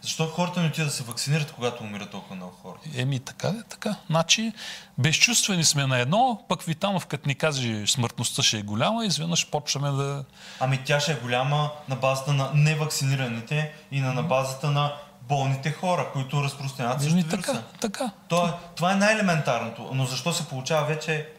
защо 0.08 0.28
хората 0.28 0.62
не 0.62 0.68
отидат 0.68 0.88
да 0.88 0.94
се 0.94 1.04
вакцинират, 1.04 1.52
когато 1.52 1.84
умират 1.84 2.10
толкова 2.10 2.36
много 2.36 2.52
хора? 2.52 2.78
Еми, 2.96 3.20
така 3.20 3.48
е, 3.48 3.64
така. 3.70 3.96
Значи, 4.10 4.54
безчувствени 4.98 5.64
сме 5.64 5.88
на 5.88 6.00
едно, 6.00 6.46
пък 6.50 6.64
Витанов, 6.64 7.06
като 7.06 7.28
ни 7.28 7.36
каже, 7.36 7.88
смъртността 7.88 8.44
ще 8.44 8.58
е 8.58 8.62
голяма, 8.62 9.06
изведнъж 9.06 9.50
почваме 9.50 9.92
да... 9.92 10.24
Ами 10.60 10.80
тя 10.86 11.00
ще 11.00 11.12
е 11.12 11.16
голяма 11.16 11.72
на 11.90 11.96
базата 11.96 12.34
на 12.34 12.52
невакцинираните 12.54 13.74
и 13.92 14.00
на, 14.00 14.14
на 14.14 14.24
базата 14.24 14.72
на 14.72 14.94
болните 15.22 15.72
хора, 15.72 16.10
които 16.14 16.44
разпространяват 16.44 17.02
също 17.02 17.16
вируса. 17.16 17.38
Така, 17.38 17.64
така. 17.80 18.12
Това, 18.28 18.50
е, 18.50 18.76
това 18.76 18.92
е 18.92 18.96
най-елементарното. 18.96 19.90
Но 19.94 20.06
защо 20.06 20.34
се 20.34 20.48
получава 20.48 20.88
вече... 20.88 21.30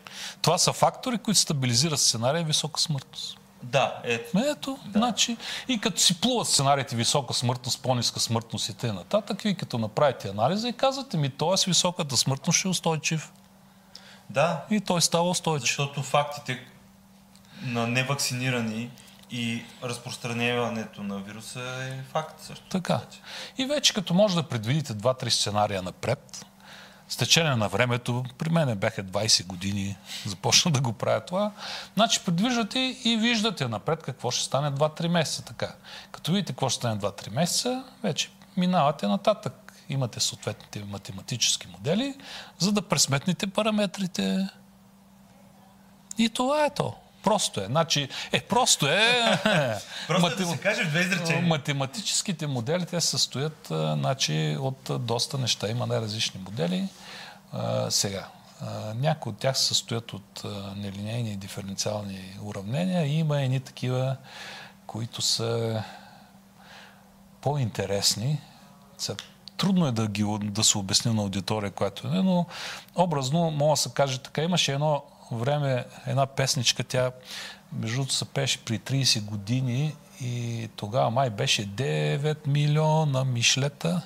Това 0.42 0.58
са 0.58 0.72
фактори, 0.72 1.18
които 1.18 1.40
стабилизират 1.40 2.00
сценария 2.00 2.44
висока 2.44 2.80
смъртност. 2.80 3.38
Да, 3.62 4.00
ето. 4.04 4.38
Ето, 4.38 4.78
да. 4.86 4.98
значи, 4.98 5.36
и 5.68 5.80
като 5.80 6.00
си 6.00 6.20
плуват 6.20 6.48
сценариите 6.48 6.96
висока 6.96 7.34
смъртност, 7.34 7.82
по-ниска 7.82 8.20
смъртност 8.20 8.68
и 8.68 8.74
т.н. 8.74 8.92
нататък, 8.92 9.42
вие 9.42 9.54
като 9.54 9.78
направите 9.78 10.28
анализа 10.28 10.68
и 10.68 10.72
казвате 10.72 11.16
ми, 11.16 11.30
той 11.30 11.54
е 11.54 11.56
с 11.56 11.64
високата 11.64 12.16
смъртност 12.16 12.58
ще 12.58 12.68
е 12.68 12.70
устойчив. 12.70 13.32
Да. 14.30 14.64
И 14.70 14.80
той 14.80 15.02
става 15.02 15.30
устойчив. 15.30 15.66
Защото 15.66 16.02
фактите 16.02 16.66
на 17.62 17.86
невакцинирани 17.86 18.90
и 19.30 19.62
разпространяването 19.82 21.02
на 21.02 21.18
вируса 21.18 21.60
е 21.60 22.02
факт 22.12 22.40
също. 22.40 22.68
Така. 22.68 23.00
И 23.58 23.66
вече 23.66 23.94
като 23.94 24.14
може 24.14 24.34
да 24.34 24.42
предвидите 24.42 24.94
два-три 24.94 25.30
сценария 25.30 25.82
напред, 25.82 26.46
с 27.08 27.16
течение 27.16 27.56
на 27.56 27.68
времето, 27.68 28.24
при 28.38 28.50
мен 28.50 28.78
бяха 28.78 29.04
20 29.04 29.46
години, 29.46 29.96
започна 30.26 30.70
да 30.70 30.80
го 30.80 30.92
правя 30.92 31.20
това, 31.20 31.52
значи 31.94 32.20
предвиждате 32.24 32.78
и 33.04 33.16
виждате 33.16 33.68
напред 33.68 34.02
какво 34.02 34.30
ще 34.30 34.44
стане 34.44 34.70
2-3 34.70 35.08
месеца. 35.08 35.44
Така. 35.44 35.74
Като 36.12 36.32
видите 36.32 36.52
какво 36.52 36.68
ще 36.68 36.76
стане 36.76 37.00
2-3 37.00 37.34
месеца, 37.34 37.84
вече 38.02 38.30
минавате 38.56 39.06
нататък. 39.06 39.72
Имате 39.88 40.20
съответните 40.20 40.84
математически 40.84 41.66
модели, 41.66 42.14
за 42.58 42.72
да 42.72 42.82
пресметнете 42.82 43.46
параметрите. 43.46 44.48
И 46.18 46.28
това 46.28 46.64
е 46.64 46.70
то. 46.70 46.94
Просто 47.22 47.60
е. 47.60 47.64
Значи, 47.64 48.08
е, 48.32 48.40
просто 48.40 48.86
е. 48.86 49.38
просто 50.08 50.28
Матем... 50.28 50.46
да 50.46 50.52
се 50.52 50.58
каже 50.58 50.84
две 50.84 51.00
изречения. 51.00 51.42
Математическите 51.42 52.46
модели, 52.46 52.86
те 52.86 53.00
се 53.00 53.08
състоят 53.08 53.66
значи, 53.70 54.56
от 54.60 54.90
доста 55.00 55.38
неща. 55.38 55.68
Има 55.68 55.86
най-различни 55.86 56.40
модели. 56.40 56.88
А, 57.52 57.90
сега, 57.90 58.28
някои 58.94 59.30
от 59.30 59.38
тях 59.38 59.58
се 59.58 59.64
състоят 59.64 60.12
от 60.12 60.44
нелинейни 60.76 61.32
и 61.32 61.36
диференциални 61.36 62.38
уравнения 62.42 63.06
и 63.06 63.18
има 63.18 63.42
едни 63.42 63.60
такива, 63.60 64.16
които 64.86 65.22
са 65.22 65.82
по-интересни. 67.40 68.40
Трудно 69.56 69.86
е 69.86 69.92
да, 69.92 70.08
ги, 70.08 70.24
да 70.42 70.64
се 70.64 70.78
обясня 70.78 71.14
на 71.14 71.22
аудитория, 71.22 71.70
която 71.70 72.06
е, 72.06 72.10
но 72.10 72.46
образно 72.94 73.50
мога 73.50 73.72
да 73.72 73.76
се 73.76 73.90
каже 73.90 74.18
така. 74.18 74.42
Имаше 74.42 74.72
едно 74.72 75.02
време 75.32 75.84
една 76.06 76.26
песничка, 76.26 76.84
тя 76.84 77.10
между 77.72 77.96
другото 77.96 78.14
се 78.14 78.24
пеше 78.24 78.64
при 78.64 78.78
30 78.78 79.24
години 79.24 79.94
и 80.20 80.68
тогава 80.76 81.10
май 81.10 81.30
беше 81.30 81.68
9 81.68 82.46
милиона 82.46 83.24
мишлета. 83.24 84.02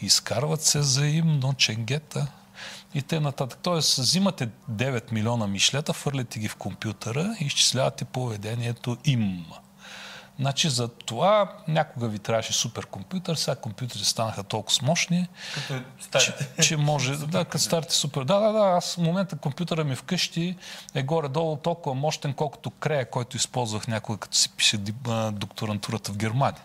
Изкарват 0.00 0.62
се 0.62 0.78
взаимно 0.78 1.54
ченгета. 1.54 2.26
И 2.94 3.02
те 3.02 3.20
нататък. 3.20 3.58
Тоест, 3.62 3.98
взимате 3.98 4.48
9 4.70 5.12
милиона 5.12 5.46
мишлета, 5.46 5.92
фърляте 5.92 6.38
ги 6.38 6.48
в 6.48 6.56
компютъра 6.56 7.36
и 7.40 7.44
изчислявате 7.44 8.04
поведението 8.04 8.96
им. 9.04 9.44
Значи 10.38 10.70
за 10.70 10.88
това 10.88 11.52
някога 11.68 12.08
ви 12.08 12.18
трябваше 12.18 12.52
суперкомпютър, 12.52 13.34
сега 13.34 13.54
компютрите 13.54 14.04
станаха 14.04 14.42
толкова 14.42 14.86
мощни, 14.86 15.28
като 15.54 16.18
че, 16.18 16.34
че 16.62 16.76
може... 16.76 17.16
да, 17.16 17.44
като 17.44 17.64
старите 17.64 17.94
супер. 17.94 18.24
Да, 18.24 18.40
да, 18.40 18.52
да, 18.52 18.58
аз 18.58 18.94
в 18.94 18.98
момента 18.98 19.36
компютъра 19.36 19.84
ми 19.84 19.96
вкъщи 19.96 20.56
е 20.94 21.02
горе-долу 21.02 21.56
толкова 21.56 21.94
мощен, 21.94 22.32
колкото 22.34 22.70
крея, 22.70 23.10
който 23.10 23.36
използвах 23.36 23.88
някога, 23.88 24.18
като 24.18 24.36
си 24.36 24.48
пише 24.48 24.78
докторантурата 25.32 26.12
в 26.12 26.16
Германия. 26.16 26.62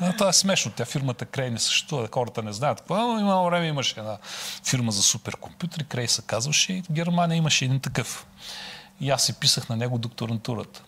А, 0.00 0.12
това 0.12 0.28
е 0.28 0.32
смешно. 0.32 0.72
Тя 0.76 0.84
фирмата 0.84 1.24
Крей 1.26 1.50
не 1.50 1.58
съществува, 1.58 2.08
хората 2.14 2.42
не 2.42 2.52
знаят 2.52 2.78
какво, 2.78 2.96
но 2.96 3.20
има 3.20 3.42
време 3.44 3.66
имаше 3.66 4.00
една 4.00 4.18
фирма 4.64 4.92
за 4.92 5.02
суперкомпютри, 5.02 5.84
Крей 5.84 6.08
се 6.08 6.22
казваше 6.22 6.72
и 6.72 6.82
в 6.82 6.92
Германия 6.92 7.36
имаше 7.36 7.64
един 7.64 7.80
такъв. 7.80 8.26
И 9.00 9.10
аз 9.10 9.24
си 9.24 9.32
писах 9.32 9.68
на 9.68 9.76
него 9.76 9.98
докторантурата. 9.98 10.82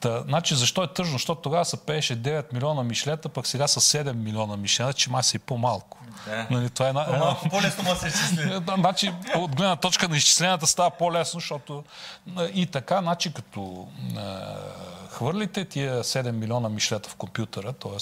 Та, 0.00 0.22
значи, 0.22 0.54
защо 0.54 0.82
е 0.82 0.86
тъжно? 0.86 1.12
Защото 1.12 1.40
тогава 1.40 1.64
се 1.64 1.76
пееше 1.76 2.22
9 2.22 2.52
милиона 2.52 2.82
мишлета, 2.82 3.28
пък 3.28 3.46
сега 3.46 3.68
са 3.68 3.80
7 3.80 4.12
милиона 4.12 4.56
мишлета, 4.56 4.92
че 4.92 5.10
маса 5.10 5.36
и 5.36 5.38
по-малко. 5.38 5.98
Да. 6.26 6.46
Нали, 6.50 6.70
това 6.70 6.86
е 6.86 6.88
една... 6.88 7.04
По-малко, 7.06 7.48
по-лесно 7.48 7.84
му 7.84 7.94
се 7.94 8.08
изчисли. 8.08 8.60
значи, 8.78 9.12
от 9.36 9.56
гледна 9.56 9.76
точка 9.76 10.08
на 10.08 10.16
изчисленията 10.16 10.66
става 10.66 10.90
по-лесно, 10.90 11.40
защото 11.40 11.84
и 12.54 12.66
така, 12.66 13.00
значи, 13.00 13.32
като 13.32 13.88
е, 14.16 14.20
хвърлите 15.10 15.64
тия 15.64 16.04
7 16.04 16.30
милиона 16.30 16.68
мишлета 16.68 17.08
в 17.10 17.16
компютъра, 17.16 17.72
т.е. 17.72 17.98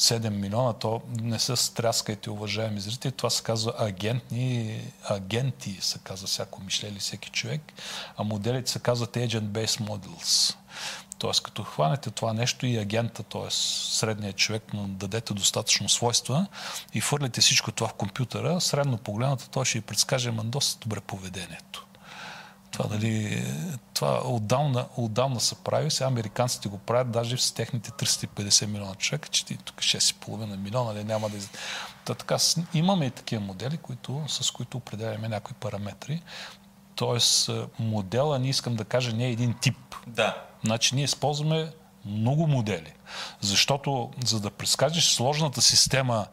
7 0.00 0.28
милиона, 0.28 0.72
то 0.72 1.00
не 1.20 1.38
се 1.38 1.56
стряскайте, 1.56 2.30
уважаеми 2.30 2.80
зрители. 2.80 3.12
Това 3.12 3.30
се 3.30 3.42
казва 3.42 3.74
агентни, 3.78 4.80
агенти, 5.08 5.78
се 5.80 5.98
казва 5.98 6.26
всяко 6.26 6.62
мишле 6.62 6.88
или 6.88 6.98
всеки 6.98 7.30
човек, 7.30 7.60
а 8.16 8.22
моделите 8.22 8.70
се 8.70 8.78
казват 8.78 9.16
Agent-Based 9.16 9.80
Models. 9.80 10.54
Тоест, 11.20 11.42
като 11.42 11.62
хванете 11.62 12.10
това 12.10 12.32
нещо 12.32 12.66
и 12.66 12.78
агента, 12.78 13.22
т.е. 13.22 13.50
средният 13.50 14.36
човек, 14.36 14.62
но 14.74 14.88
дадете 14.88 15.34
достатъчно 15.34 15.88
свойства 15.88 16.46
и 16.94 17.00
фърлите 17.00 17.40
всичко 17.40 17.72
това 17.72 17.88
в 17.88 17.94
компютъра, 17.94 18.60
средно 18.60 18.96
погледнато, 18.96 19.48
той 19.48 19.64
ще 19.64 19.78
ви 19.78 19.84
предскаже 19.84 20.30
ма 20.30 20.44
доста 20.44 20.78
добре 20.80 21.00
поведението. 21.00 21.86
Това, 22.70 22.88
дали, 22.88 23.44
това 23.94 24.20
отдавна, 24.24 24.86
отдавна 24.96 25.40
се 25.40 25.54
прави, 25.54 25.90
сега 25.90 26.08
американците 26.08 26.68
го 26.68 26.78
правят 26.78 27.10
даже 27.10 27.36
с 27.36 27.52
техните 27.52 27.90
350 27.90 28.66
милиона 28.66 28.94
човека, 28.94 29.28
че 29.28 29.44
тук 29.44 29.76
6,5 29.76 30.56
милиона, 30.56 30.92
нали, 30.92 31.04
няма 31.04 31.28
да... 31.28 31.36
Та, 32.04 32.14
така, 32.14 32.36
имаме 32.74 33.06
и 33.06 33.10
такива 33.10 33.42
модели, 33.42 33.76
които, 33.76 34.24
с 34.28 34.50
които 34.50 34.76
определяме 34.76 35.28
някои 35.28 35.54
параметри. 35.54 36.22
Тоест, 36.94 37.50
модела, 37.78 38.38
не 38.38 38.48
искам 38.48 38.76
да 38.76 38.84
кажа, 38.84 39.12
не 39.12 39.26
е 39.26 39.30
един 39.30 39.54
тип. 39.60 39.89
Да. 40.06 40.42
Значи 40.64 40.94
ние 40.94 41.04
използваме 41.04 41.72
много 42.04 42.46
модели. 42.46 42.92
Защото 43.40 44.10
за 44.24 44.40
да 44.40 44.50
предскажеш 44.50 45.04
сложната 45.04 45.62
система 45.62 46.26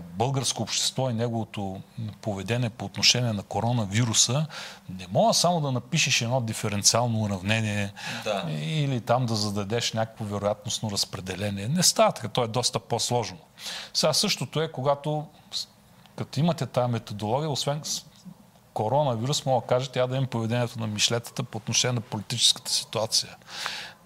българско 0.00 0.62
общество 0.62 1.10
и 1.10 1.14
неговото 1.14 1.80
поведение 2.20 2.70
по 2.70 2.84
отношение 2.84 3.32
на 3.32 3.42
коронавируса, 3.42 4.46
не 4.98 5.06
мога 5.10 5.34
само 5.34 5.60
да 5.60 5.72
напишеш 5.72 6.22
едно 6.22 6.40
диференциално 6.40 7.22
уравнение 7.22 7.92
да. 8.24 8.44
или 8.50 9.00
там 9.00 9.26
да 9.26 9.34
зададеш 9.34 9.92
някакво 9.92 10.24
вероятностно 10.24 10.90
разпределение. 10.90 11.68
Не 11.68 11.82
става 11.82 12.12
така, 12.12 12.28
то 12.28 12.44
е 12.44 12.48
доста 12.48 12.78
по-сложно. 12.78 13.38
Сега 13.94 14.12
същото 14.12 14.62
е, 14.62 14.72
когато 14.72 15.26
като 16.16 16.40
имате 16.40 16.66
тази 16.66 16.92
методология, 16.92 17.50
освен 17.50 17.82
коронавирус, 18.82 19.44
мога 19.44 19.60
да 19.60 19.66
кажете, 19.66 19.92
тя 19.92 20.06
да 20.06 20.16
има 20.16 20.26
поведението 20.26 20.78
на 20.78 20.86
мишлетата 20.86 21.42
по 21.42 21.58
отношение 21.58 21.92
на 21.94 22.00
политическата 22.00 22.70
ситуация. 22.70 23.36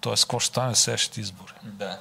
Тоест, 0.01 0.23
какво 0.23 0.39
ще 0.39 0.47
стане 0.47 0.75
следващите 0.75 1.21
избори. 1.21 1.53
Да. 1.63 1.99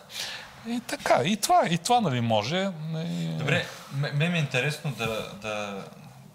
И 0.66 0.80
така, 0.86 1.22
и 1.24 1.36
това, 1.36 1.62
и 1.70 1.78
това 1.78 2.00
нали 2.00 2.20
може. 2.20 2.70
И... 2.94 3.26
Добре, 3.38 3.66
ме 3.92 4.28
ми 4.28 4.38
е 4.38 4.40
интересно 4.40 4.92
да, 4.92 5.32
да 5.42 5.84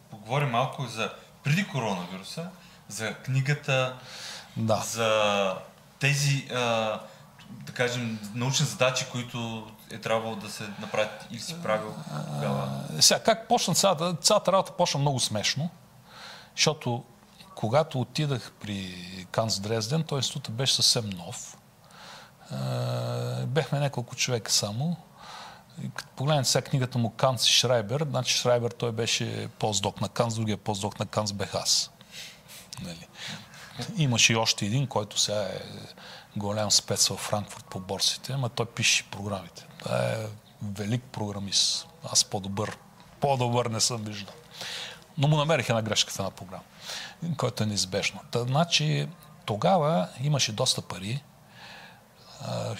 поговорим 0.09 0.49
малко 0.49 0.85
за 0.85 1.11
преди 1.43 1.67
коронавируса, 1.67 2.47
за 2.87 3.13
книгата, 3.13 3.95
да. 4.57 4.75
за 4.75 5.53
тези 5.99 6.47
а, 6.53 6.99
да 7.49 7.71
кажем, 7.73 8.19
научни 8.33 8.65
задачи, 8.65 9.05
които 9.11 9.67
е 9.91 9.97
трябвало 9.97 10.35
да 10.35 10.49
се 10.49 10.63
направят 10.79 11.27
или 11.31 11.39
си 11.39 11.55
правил 11.63 11.95
тогава? 12.33 12.69
Сега, 12.99 13.19
как 13.19 13.47
почна 13.47 13.75
цялата, 13.75 14.15
цялата 14.21 14.51
работа 14.51 14.71
почна 14.71 14.99
много 14.99 15.19
смешно, 15.19 15.69
защото 16.59 17.03
когато 17.55 18.01
отидах 18.01 18.51
при 18.59 18.95
Канц 19.31 19.59
Дрезден, 19.59 20.03
той 20.03 20.19
институтът 20.19 20.55
беше 20.55 20.73
съвсем 20.75 21.09
нов. 21.09 21.57
Бехме 23.47 23.79
няколко 23.79 24.15
човека 24.15 24.51
само. 24.51 24.97
Като 25.95 26.09
погледнете 26.15 26.49
сега 26.49 26.69
книгата 26.69 26.97
му 26.97 27.09
Канц 27.09 27.47
и 27.47 27.51
Шрайбер, 27.51 28.05
значи 28.09 28.33
Шрайбер 28.33 28.71
той 28.71 28.91
беше 28.91 29.47
постдок 29.59 30.01
на 30.01 30.09
Канц, 30.09 30.35
другия 30.35 30.57
постдок 30.57 30.99
на 30.99 31.05
Канц 31.05 31.31
бех 31.31 31.55
аз. 31.55 31.91
Нали. 32.81 33.07
Имаше 33.97 34.33
и 34.33 34.35
още 34.35 34.65
един, 34.65 34.87
който 34.87 35.19
сега 35.19 35.41
е 35.41 35.61
голям 36.35 36.71
спец 36.71 37.07
в 37.07 37.15
Франкфурт 37.15 37.65
по 37.65 37.79
борсите, 37.79 38.33
ама 38.33 38.49
той 38.49 38.65
пише 38.65 39.03
програмите. 39.11 39.67
Това 39.79 39.97
е 39.97 40.27
велик 40.61 41.03
програмист. 41.11 41.87
Аз 42.11 42.25
по-добър, 42.25 42.77
по-добър 43.19 43.65
не 43.65 43.79
съм 43.79 44.03
виждал. 44.03 44.33
Но 45.19 45.27
му 45.27 45.37
намерих 45.37 45.69
една 45.69 45.81
грешка 45.81 46.11
в 46.11 46.19
една 46.19 46.31
програма, 46.31 46.63
която 47.37 47.63
е 47.63 47.65
неизбежно. 47.65 48.19
Та, 48.31 48.43
значи, 48.43 49.07
тогава 49.45 50.07
имаше 50.21 50.51
доста 50.51 50.81
пари. 50.81 51.23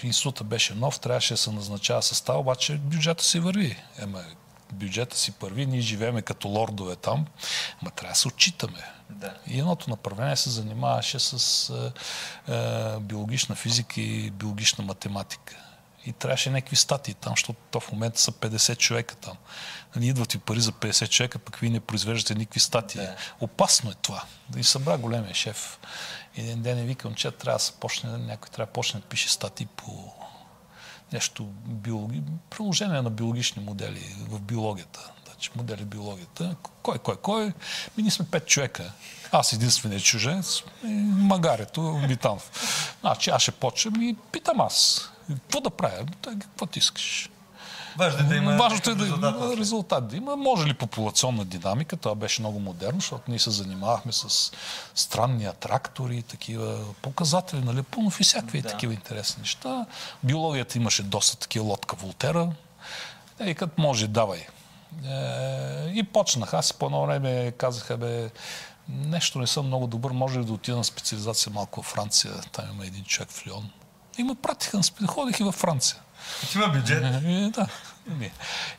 Института 0.02 0.44
беше 0.44 0.74
нов, 0.74 1.00
трябваше 1.00 1.34
да 1.34 1.38
се 1.38 1.52
назначава 1.52 2.02
състав, 2.02 2.36
обаче 2.36 2.78
бюджета 2.78 3.24
си 3.24 3.40
върви. 3.40 3.76
Ема, 3.98 4.24
бюджета 4.72 5.16
си 5.16 5.32
първи, 5.32 5.66
ние 5.66 5.80
живееме 5.80 6.22
като 6.22 6.48
лордове 6.48 6.96
там, 6.96 7.26
ма 7.82 7.90
трябва 7.90 8.12
да 8.12 8.18
се 8.18 8.28
отчитаме. 8.28 8.84
Да. 9.10 9.34
И 9.46 9.58
едното 9.58 9.90
направление 9.90 10.36
се 10.36 10.50
занимаваше 10.50 11.18
с 11.18 11.70
е, 12.48 12.52
е, 12.52 13.00
биологична 13.00 13.54
физика 13.54 14.00
и 14.00 14.30
биологична 14.30 14.84
математика. 14.84 15.56
И 16.06 16.12
трябваше 16.12 16.50
някакви 16.50 16.76
статии 16.76 17.14
там, 17.14 17.32
защото 17.32 17.58
то 17.70 17.80
в 17.80 17.92
момента 17.92 18.20
са 18.20 18.32
50 18.32 18.76
човека 18.76 19.14
там. 19.14 19.36
Нали, 19.96 20.06
идват 20.06 20.32
ви 20.32 20.38
пари 20.38 20.60
за 20.60 20.72
50 20.72 21.08
човека, 21.08 21.38
пък 21.38 21.56
вие 21.56 21.70
не 21.70 21.80
произвеждате 21.80 22.34
никакви 22.34 22.60
статии. 22.60 23.00
Да. 23.00 23.16
Опасно 23.40 23.90
е 23.90 23.94
това. 24.02 24.24
И 24.56 24.64
събра 24.64 24.98
големия 24.98 25.34
шеф. 25.34 25.78
Един 26.36 26.62
ден 26.62 26.78
е 26.78 26.84
викам, 26.84 27.14
че 27.14 27.30
трябва 27.30 27.58
да 27.58 27.64
се 27.64 27.72
почне, 27.72 28.10
някой 28.10 28.48
трябва 28.48 28.66
да 28.66 28.72
почне 28.72 29.00
да 29.00 29.06
пише 29.06 29.28
статии 29.28 29.66
по 29.66 30.12
нещо, 31.12 31.44
биологи... 31.64 32.22
приложение 32.50 33.02
на 33.02 33.10
биологични 33.10 33.64
модели 33.64 34.16
в 34.18 34.40
биологията. 34.40 35.10
Значи, 35.26 35.50
модели 35.56 35.84
биологията. 35.84 36.56
Кой, 36.82 36.98
кой, 36.98 37.16
кой? 37.16 37.46
Ми 37.96 38.02
ние 38.02 38.10
сме 38.10 38.26
пет 38.30 38.46
човека. 38.46 38.92
Аз 39.32 39.52
единственият 39.52 40.04
чуженец, 40.04 40.62
магарето, 41.04 42.00
Витанов. 42.08 42.50
Значи 43.00 43.30
аз 43.30 43.42
ще 43.42 43.50
почвам 43.50 44.02
и 44.02 44.16
питам 44.32 44.60
аз. 44.60 45.10
Какво 45.34 45.60
да 45.60 45.70
правя? 45.70 46.06
Какво 46.22 46.66
ти 46.66 46.78
искаш? 46.78 47.30
Важно 47.96 48.20
е 48.20 48.22
да 48.22 48.36
има 48.36 48.56
Важното 48.56 48.90
е 48.90 48.94
да 48.94 49.06
има 49.06 49.56
резултат. 49.56 50.08
Да 50.08 50.16
има. 50.16 50.36
Може 50.36 50.66
ли 50.66 50.74
популационна 50.74 51.44
динамика? 51.44 51.96
Това 51.96 52.14
беше 52.14 52.42
много 52.42 52.60
модерно, 52.60 53.00
защото 53.00 53.22
ние 53.28 53.38
се 53.38 53.50
занимавахме 53.50 54.12
с 54.12 54.52
странни 54.94 55.44
атрактори, 55.44 56.22
такива 56.22 56.94
показатели, 57.02 57.60
нали? 57.60 57.82
Пълно 57.82 58.10
всякакви 58.10 58.62
да. 58.62 58.68
такива 58.68 58.92
интересни 58.92 59.40
неща. 59.40 59.86
Биологията 60.22 60.78
имаше 60.78 61.02
доста 61.02 61.36
такива 61.36 61.64
лодка 61.64 61.96
Волтера. 61.96 62.52
И 63.44 63.54
като 63.54 63.82
може, 63.82 64.08
давай. 64.08 64.46
Е, 65.04 65.92
и 65.94 66.02
почнах. 66.02 66.54
Аз 66.54 66.72
по 66.72 66.86
едно 66.86 67.06
време 67.06 67.52
казаха, 67.58 67.96
бе, 67.96 68.30
нещо 68.88 69.38
не 69.38 69.46
съм 69.46 69.66
много 69.66 69.86
добър, 69.86 70.10
може 70.10 70.38
ли 70.38 70.44
да 70.44 70.52
отида 70.52 70.76
на 70.76 70.84
специализация 70.84 71.52
малко 71.52 71.82
в 71.82 71.86
Франция. 71.86 72.32
Там 72.52 72.64
има 72.74 72.86
един 72.86 73.04
човек 73.04 73.30
в 73.30 73.46
Лион. 73.46 73.70
И 74.20 74.24
ме 74.24 74.34
пратиха 74.34 74.76
на 74.76 74.82
специализация. 74.82 75.14
Ходих 75.14 75.40
и 75.40 75.44
във 75.44 75.54
Франция. 75.54 75.98
Има 76.54 76.68
бюджет. 76.68 77.04
И, 77.24 77.50
да. 77.50 77.66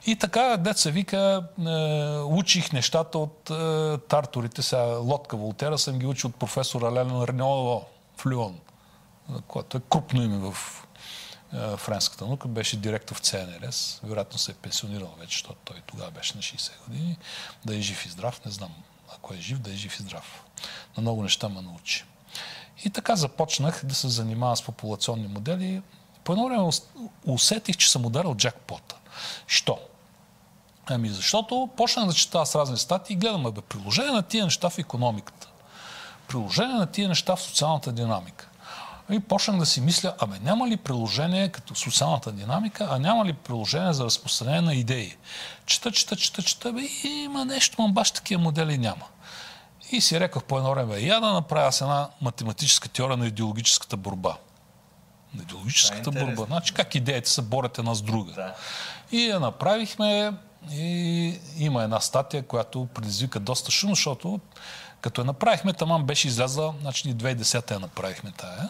И 0.06 0.16
така, 0.16 0.58
деца 0.58 0.90
вика, 0.90 1.44
е, 1.60 1.72
учих 2.20 2.72
нещата 2.72 3.18
от 3.18 3.50
е, 3.50 3.98
тарторите. 3.98 4.62
Сега 4.62 4.82
лодка 4.84 5.38
Волтера 5.38 5.78
съм 5.78 6.00
ги 6.00 6.06
учил 6.06 6.30
от 6.30 6.36
професор 6.36 6.82
Ален 6.82 7.24
Ренео 7.24 7.80
в 8.18 8.26
Лион, 8.28 8.60
което 9.48 9.78
е 9.78 9.82
крупно 9.90 10.24
име 10.24 10.38
в 10.38 10.56
е, 11.54 11.78
френската 11.78 12.26
наука. 12.26 12.48
Беше 12.48 12.78
директор 12.78 13.16
в 13.16 13.20
ЦНРС. 13.20 14.00
Вероятно 14.04 14.40
се 14.40 14.52
е 14.52 14.56
пенсионирал 14.56 15.16
вече, 15.20 15.32
защото 15.32 15.60
той 15.66 15.82
тогава 15.86 16.12
беше 16.12 16.36
на 16.36 16.42
60 16.42 16.72
години. 16.88 17.18
Да 17.66 17.76
е 17.76 17.82
жив 17.82 18.06
и 18.06 18.10
здрав, 18.10 18.46
не 18.46 18.52
знам. 18.52 18.72
Ако 19.16 19.34
е 19.34 19.38
жив, 19.38 19.60
да 19.60 19.72
е 19.72 19.76
жив 19.76 20.00
и 20.00 20.04
здрав. 20.04 20.44
На 20.98 21.02
много 21.02 21.24
неща 21.24 21.50
ме 21.50 21.62
научи. 21.62 22.06
И 22.86 22.90
така 22.90 23.16
започнах 23.16 23.82
да 23.86 23.96
се 23.96 24.10
занимавам 24.10 24.56
с 24.56 24.62
популационни 24.62 25.28
модели. 25.28 25.82
По 26.24 26.32
едно 26.32 26.46
време 26.46 26.70
усетих, 27.26 27.78
че 27.78 27.92
съм 27.92 28.06
ударил 28.06 28.36
джакпота. 28.36 28.96
Що? 29.48 29.80
Ами 30.86 31.10
защото 31.10 31.70
почнах 31.78 32.08
да 32.08 32.14
чета 32.14 32.46
с 32.46 32.56
разни 32.56 32.78
статии 32.78 33.14
и 33.14 33.18
гледам, 33.18 33.44
бе, 33.44 33.62
приложение 33.62 34.12
на 34.12 34.22
тия 34.22 34.44
неща 34.44 34.70
в 34.70 34.78
економиката. 34.78 35.48
Приложение 36.28 36.76
на 36.76 36.88
тия 36.88 37.08
неща 37.08 37.36
в 37.36 37.42
социалната 37.42 37.92
динамика. 37.92 38.48
И 39.12 39.20
почнах 39.20 39.58
да 39.58 39.66
си 39.66 39.82
мисля, 39.82 40.14
абе 40.20 40.40
няма 40.40 40.68
ли 40.68 40.78
приложение 40.78 41.50
като 41.50 41.76
социалната 41.76 42.32
динамика, 42.32 42.88
а 42.92 43.00
няма 43.00 43.26
ли 43.26 43.34
приложение 43.34 43.94
за 43.94 44.06
разпространение 44.06 44.62
на 44.62 44.74
идеи? 44.74 45.16
Чета, 45.66 45.92
чета, 45.92 46.16
чета, 46.16 46.44
чета, 46.44 46.74
бе, 46.74 46.82
има 47.04 47.46
нещо, 47.46 47.82
но 47.82 47.88
баш 47.88 48.12
такива 48.12 48.42
модели 48.42 48.78
няма. 48.78 49.06
И 49.92 50.02
си 50.02 50.20
рекох 50.20 50.44
по 50.44 50.58
едно 50.58 50.72
време, 50.72 51.00
я 51.00 51.20
да 51.20 51.34
направя 51.34 51.72
с 51.72 51.82
една 51.82 52.10
математическа 52.22 52.90
теория 52.90 53.18
на 53.18 53.28
идеологическата 53.28 53.98
борба 53.98 54.38
на 55.34 55.44
идеологическата 55.44 56.10
е 56.10 56.26
борба. 56.26 56.46
Значи 56.46 56.74
как 56.74 56.96
идеите 56.96 57.30
се 57.30 57.42
борят 57.42 57.78
една 57.78 57.94
с 57.94 58.02
друга. 58.02 58.34
Да. 58.34 58.56
И 59.12 59.26
я 59.26 59.40
направихме 59.40 60.34
и 60.72 61.40
има 61.58 61.84
една 61.84 62.00
статия, 62.00 62.44
която 62.44 62.88
предизвика 62.94 63.40
доста 63.40 63.72
шум, 63.72 63.90
защото 63.90 64.40
като 65.02 65.22
я 65.22 65.26
направихме, 65.26 65.74
таман 65.74 66.04
беше 66.04 66.28
излязла, 66.28 66.74
значи 66.82 67.16
2010 67.16 67.72
я 67.72 67.80
направихме 67.80 68.32
тая. 68.38 68.70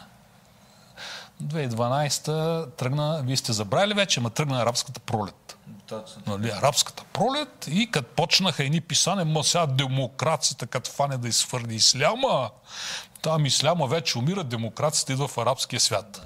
2012 1.43 2.75
тръгна, 2.75 3.21
вие 3.25 3.37
сте 3.37 3.53
забрали 3.53 3.93
вече, 3.93 4.19
ма 4.19 4.29
тръгна 4.29 4.61
арабската 4.61 4.99
пролет. 4.99 5.57
Точно. 5.91 6.21
Нали, 6.27 6.49
арабската 6.49 7.03
пролет 7.13 7.67
и 7.67 7.91
като 7.91 8.07
почнаха 8.15 8.63
едни 8.63 8.81
писания, 8.81 9.25
ма 9.25 9.43
сега 9.43 9.65
демокрацията, 9.65 10.67
като 10.67 10.91
фане 10.91 11.17
да 11.17 11.27
изхвърли 11.27 11.75
исляма, 11.75 12.49
там 13.21 13.45
исляма 13.45 13.87
вече 13.87 14.17
умира, 14.17 14.43
демокрацията 14.43 15.13
идва 15.13 15.27
в 15.27 15.37
арабския 15.37 15.79
свят. 15.79 16.21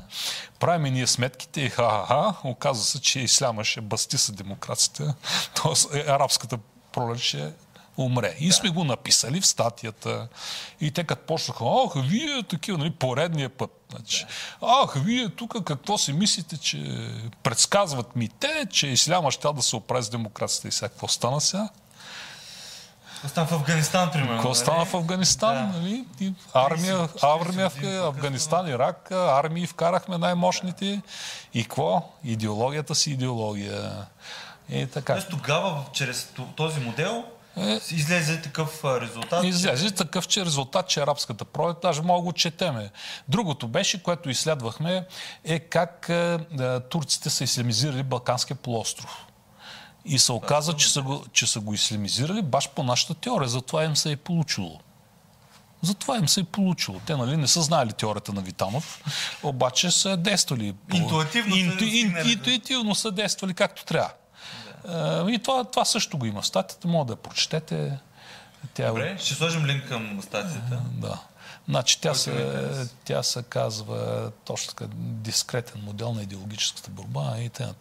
Правиме 0.59 0.89
ние 0.89 1.07
сметките 1.07 1.61
и 1.61 1.69
ха-ха-ха, 1.69 2.49
оказва 2.49 2.83
се, 2.83 3.01
че 3.01 3.19
исляма 3.19 3.63
ще 3.63 3.81
басти 3.81 4.17
с 4.17 4.31
демокрацията, 4.31 5.15
т.е. 5.55 5.99
арабската 5.99 6.57
пролет 6.91 7.19
ще 7.19 7.53
умре. 7.97 8.35
И 8.39 8.47
да. 8.47 8.53
сме 8.53 8.69
го 8.69 8.83
написали 8.83 9.41
в 9.41 9.47
статията. 9.47 10.27
И 10.81 10.91
те 10.91 11.03
като 11.03 11.25
почнаха, 11.25 11.65
ах, 11.65 12.03
вие 12.07 12.43
такива, 12.43 12.77
нали, 12.77 12.91
поредния 12.91 13.49
път. 13.49 13.74
Значи. 13.95 14.25
Ах, 14.61 14.93
вие 14.95 15.29
тук 15.29 15.63
какво 15.63 15.97
си 15.97 16.13
мислите, 16.13 16.57
че 16.57 17.09
предсказват 17.43 18.15
ми 18.15 18.29
те, 18.29 18.67
че 18.71 18.87
исляма 18.87 19.31
ще 19.31 19.47
да 19.53 19.61
се 19.61 19.75
оправи 19.75 20.03
с 20.03 20.09
демокрацията 20.09 20.67
и 20.67 20.71
сега 20.71 20.89
какво 20.89 21.07
стана 21.07 21.41
сега? 21.41 21.69
Какво 23.13 23.27
стана 23.27 23.47
в 23.47 23.51
Афганистан, 23.51 24.11
примерно? 24.11 24.35
Какво 24.35 24.55
стана 24.55 24.77
нали? 24.77 24.89
в 24.89 24.93
Афганистан, 24.93 25.71
да. 25.71 25.77
нали? 25.77 26.05
И 26.19 26.33
армия, 26.53 27.09
армия 27.21 27.69
в 27.69 27.83
Афганистан, 27.85 28.67
Ирак, 28.67 29.11
армии 29.11 29.67
вкарахме 29.67 30.17
най-мощните. 30.17 31.01
И 31.53 31.63
какво? 31.63 32.11
Идеологията 32.23 32.95
си 32.95 33.11
идеология. 33.11 33.91
И 34.69 34.87
така. 34.87 35.13
Тоест 35.13 35.29
тогава, 35.29 35.83
чрез 35.93 36.29
този 36.55 36.79
модел, 36.79 37.25
е, 37.57 37.79
излезе 37.91 38.41
такъв 38.41 38.85
резултат. 38.85 39.43
Излезе 39.43 39.91
такъв 39.91 40.27
че 40.27 40.45
резултат, 40.45 40.87
че 40.87 41.01
арабската 41.01 41.45
пролет, 41.45 41.77
даже 41.81 42.01
мога 42.01 42.21
го 42.21 42.33
четеме. 42.33 42.89
Другото 43.27 43.67
беше, 43.67 44.03
което 44.03 44.29
изследвахме, 44.29 45.05
е 45.43 45.59
как 45.59 46.05
е, 46.09 46.37
турците 46.89 47.29
са 47.29 47.43
ислямизирали 47.43 48.03
Балканския 48.03 48.57
полуостров. 48.57 49.25
И 50.05 50.19
се 50.19 50.31
оказа, 50.31 50.73
че 50.73 50.89
са, 50.89 51.01
го, 51.01 51.25
че 51.33 51.47
са 51.47 51.59
го 51.59 51.73
ислямизирали 51.73 52.41
баш 52.41 52.69
по 52.69 52.83
нашата 52.83 53.13
теория. 53.13 53.49
Затова 53.49 53.83
им 53.83 53.95
се 53.95 54.11
е 54.11 54.15
получило. 54.15 54.79
Затова 55.81 56.17
им 56.17 56.27
се 56.27 56.39
е 56.39 56.43
получило. 56.43 56.99
Те 57.05 57.15
нали, 57.15 57.37
не 57.37 57.47
са 57.47 57.61
знаели 57.61 57.93
теорията 57.93 58.33
на 58.33 58.41
Витанов, 58.41 59.03
обаче 59.43 59.91
са 59.91 60.17
действали. 60.17 60.75
Интуитивно, 60.93 61.55
инту, 61.55 61.79
са, 61.79 61.85
ин, 61.85 62.15
интуитивно 62.25 62.95
са 62.95 63.11
действали 63.11 63.53
както 63.53 63.85
трябва. 63.85 64.09
Да. 64.87 65.25
И 65.29 65.39
това, 65.39 65.63
това 65.63 65.85
също 65.85 66.17
го 66.17 66.25
има. 66.25 66.43
Статията 66.43 66.87
може 66.87 67.07
да 67.07 67.13
я 67.13 67.17
прочетете. 67.17 67.99
Тя... 68.73 68.87
Добре, 68.87 69.17
ще 69.19 69.33
сложим 69.33 69.65
линк 69.65 69.87
към 69.87 70.21
статията. 70.21 70.81
Да. 70.91 71.19
Значи 71.67 72.01
тя 72.01 72.13
се, 72.13 72.87
тя 73.05 73.23
се 73.23 73.43
казва 73.43 74.31
точно 74.45 74.73
така 74.73 74.85
дискретен 74.97 75.81
модел 75.81 76.13
на 76.13 76.21
идеологическата 76.21 76.89
борба 76.89 77.35
и 77.39 77.49
т.н. 77.49 77.73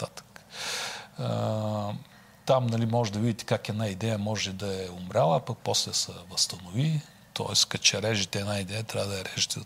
Там 2.46 2.66
нали, 2.66 2.86
може 2.86 3.12
да 3.12 3.18
видите 3.18 3.44
как 3.44 3.68
една 3.68 3.86
идея 3.86 4.18
може 4.18 4.52
да 4.52 4.84
е 4.84 4.88
умряла, 4.90 5.40
пък 5.40 5.58
после 5.64 5.94
се 5.94 6.12
възстанови. 6.30 7.00
Тоест, 7.32 7.66
като 7.66 7.84
че 7.84 8.02
режете 8.02 8.38
една 8.38 8.58
идея, 8.58 8.82
трябва 8.82 9.08
да 9.08 9.18
я 9.18 9.24
режете. 9.24 9.60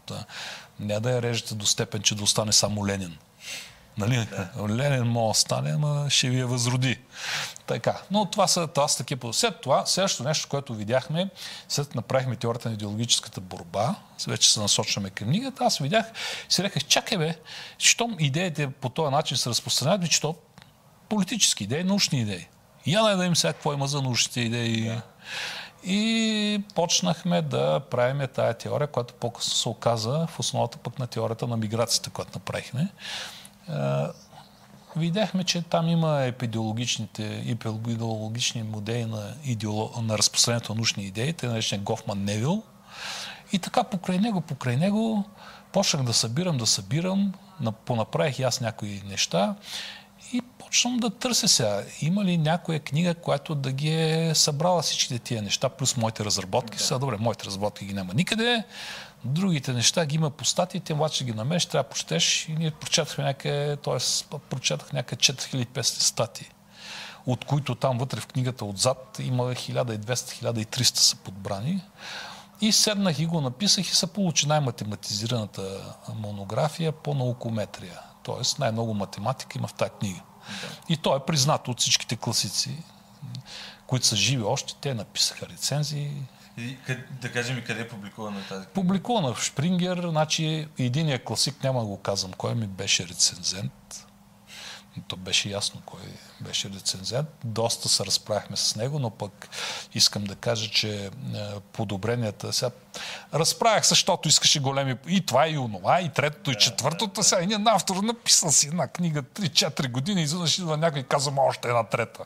Не 0.81 1.01
да 1.01 1.11
я 1.11 1.22
режете 1.22 1.55
до 1.55 1.66
степен, 1.66 2.03
че 2.03 2.14
да 2.14 2.24
остане 2.24 2.53
само 2.53 2.87
Ленин. 2.87 3.18
Нали? 3.98 4.29
Да. 4.57 4.68
Ленин 4.68 5.07
може 5.07 5.37
да 5.37 5.40
стане, 5.40 5.70
ама 5.70 6.07
ще 6.11 6.31
ви 6.31 6.38
я 6.38 6.46
възроди. 6.46 6.98
Така. 7.67 8.01
Но 8.11 8.25
това 8.25 8.47
са, 8.47 8.67
това 8.67 8.89
са 8.89 8.99
такива. 8.99 9.33
След 9.33 9.61
това, 9.61 9.87
следващото 9.87 10.29
нещо, 10.29 10.49
което 10.49 10.75
видяхме, 10.75 11.31
след 11.69 11.95
направихме 11.95 12.37
теорията 12.37 12.69
на 12.69 12.75
идеологическата 12.75 13.41
борба, 13.41 13.95
вече 14.27 14.53
се 14.53 14.61
насочваме 14.61 15.11
към 15.11 15.29
книгата, 15.29 15.65
аз 15.65 15.79
видях, 15.79 16.07
си 16.49 16.63
реках, 16.63 16.85
чакай 16.85 17.19
бе, 17.19 17.39
щом 17.79 18.17
идеите 18.19 18.71
по 18.71 18.89
този 18.89 19.11
начин 19.11 19.37
се 19.37 19.51
разпространяват, 19.51 20.11
че 20.11 20.21
то 20.21 20.37
политически 21.09 21.65
идеи, 21.65 21.85
научни 21.85 22.21
идеи. 22.21 22.49
Я 22.87 23.03
да 23.03 23.25
им 23.25 23.37
сега 23.37 23.53
какво 23.53 23.73
има 23.73 23.87
за 23.87 24.03
научните 24.03 24.41
идеи. 24.41 24.89
Да. 24.89 25.03
И 25.85 26.63
почнахме 26.75 27.43
да 27.43 27.81
правим 27.81 28.29
тая 28.35 28.55
теория, 28.55 28.89
която 28.89 29.15
по-късно 29.15 29.55
се 29.55 29.69
оказа 29.69 30.27
в 30.27 30.41
основата 30.41 30.79
пък 30.79 30.99
на 30.99 31.07
теорията 31.07 31.47
на 31.47 31.57
миграцията, 31.57 32.11
която 32.11 32.31
направихме. 32.35 32.89
Видяхме, 34.99 35.45
че 35.45 35.63
там 35.63 35.89
има 35.89 36.23
епидеологичните, 36.23 37.45
епидеологични 37.49 38.63
модели 38.63 39.05
на, 39.05 39.35
идеолог, 39.45 40.03
на 40.03 40.19
разпространението 40.19 40.73
на 40.73 40.77
научни 40.77 41.05
идеи, 41.05 41.33
те 41.33 41.47
наречен 41.47 41.81
Гофман 41.81 42.25
Невил. 42.25 42.63
И 43.53 43.59
така 43.59 43.85
покрай 43.85 44.19
него, 44.19 44.41
покрай 44.41 44.77
него, 44.77 45.25
почнах 45.73 46.03
да 46.03 46.13
събирам, 46.13 46.59
да 46.59 46.67
събирам, 46.67 47.33
понаправих 47.85 48.39
и 48.39 48.43
аз 48.43 48.61
някои 48.61 49.03
неща 49.07 49.55
и 50.33 50.43
почвам 50.69 50.97
да 50.97 51.11
търся 51.11 51.49
сега. 51.49 51.83
Има 52.01 52.25
ли 52.25 52.39
някоя 52.39 52.81
книга, 52.81 53.15
която 53.15 53.55
да 53.55 53.73
ги 53.73 53.95
е 53.95 54.35
събрала 54.35 54.83
всичките 54.83 55.19
тия 55.19 55.43
неща, 55.43 55.69
плюс 55.69 55.97
моите 55.97 56.25
разработки? 56.25 56.79
Да. 56.79 56.85
Сега, 56.85 56.99
добре, 56.99 57.17
моите 57.21 57.45
разработки 57.45 57.85
ги 57.85 57.95
няма 57.95 58.15
никъде. 58.15 58.65
Другите 59.25 59.73
неща 59.73 60.07
ги 60.07 60.17
има 60.17 60.31
по 60.31 60.45
статиите, 60.45 60.93
обаче 60.93 61.25
ги 61.25 61.33
намериш, 61.33 61.67
трябва 61.67 61.83
да 61.83 61.89
прочетеш 61.89 62.49
и 62.49 62.53
ние 62.53 62.71
прочетахме 62.71 63.25
някъде, 63.25 63.77
т.е. 63.77 63.99
прочетах 64.51 64.93
някъде 64.93 65.23
4500 65.23 65.83
статии 65.83 66.49
от 67.27 67.45
които 67.45 67.75
там 67.75 67.99
вътре 67.99 68.21
в 68.21 68.27
книгата 68.27 68.65
отзад 68.65 69.17
има 69.21 69.43
1200-1300 69.43 70.83
са 70.83 71.17
подбрани. 71.17 71.83
И 72.61 72.73
седнах 72.73 73.19
и 73.19 73.27
го 73.27 73.41
написах 73.41 73.91
и 73.91 73.95
се 73.95 74.07
получи 74.07 74.49
най-математизираната 74.49 75.95
монография 76.15 76.93
по 76.93 77.15
наукометрия. 77.15 78.01
Тоест 78.23 78.59
най-много 78.59 78.95
математика 78.95 79.59
има 79.59 79.69
в 79.69 79.75
тази 79.75 79.91
книга. 79.91 80.21
И 80.89 80.97
то 80.97 81.17
е 81.17 81.27
признато 81.27 81.71
от 81.71 81.81
всичките 81.81 82.17
класици, 82.17 82.71
които 83.87 84.07
са 84.07 84.17
живи 84.17 84.43
още. 84.43 84.75
Те 84.81 84.95
написаха 84.95 85.49
рецензии. 85.49 86.13
И, 86.59 86.77
да 87.21 87.33
кажем 87.33 87.59
и 87.59 87.65
къде 87.65 87.81
е 87.81 87.89
публикувана 87.89 88.41
тази 88.41 88.65
книга? 88.65 88.73
Публикувана 88.75 89.35
в 89.35 89.43
Шпрингер, 89.43 90.09
значи 90.11 90.69
единия 90.79 91.25
класик, 91.25 91.65
няма 91.65 91.81
да 91.81 91.87
го 91.87 91.99
казвам, 91.99 92.33
кой 92.33 92.55
ми 92.55 92.67
беше 92.67 93.09
рецензент. 93.09 94.08
То 95.09 95.17
беше 95.17 95.49
ясно 95.49 95.83
кой 95.87 96.01
беше 96.41 96.71
рецензент. 96.71 97.29
Доста 97.45 97.89
се 97.89 98.07
разправяхме 98.07 98.57
с 98.57 98.77
него, 98.77 98.99
но 98.99 99.11
пък 99.11 99.49
искам 99.95 100.25
да 100.25 100.35
кажа, 100.35 100.71
че 100.71 101.05
е, 101.07 101.11
подобренията 101.73 102.53
сега... 102.53 102.71
Разправях 103.35 103.87
се, 103.87 103.89
защото 103.89 104.29
искаше 104.29 104.61
големи... 104.61 104.97
И 105.09 105.27
това, 105.27 105.49
и 105.49 105.59
онова, 105.59 106.01
и 106.01 106.09
третото, 106.09 106.51
и 106.51 106.55
четвъртото. 106.55 107.23
Сега 107.23 107.43
един 107.43 107.69
автор 107.69 107.97
написал 107.97 108.51
си 108.51 108.67
една 108.67 108.89
книга 108.89 109.23
3-4 109.23 109.91
години, 109.91 110.23
изведнъж 110.23 110.59
идва 110.59 110.77
някой 110.77 111.01
и 111.01 111.05
казва, 111.05 111.33
още 111.39 111.69
една 111.69 111.85
трета. 111.85 112.25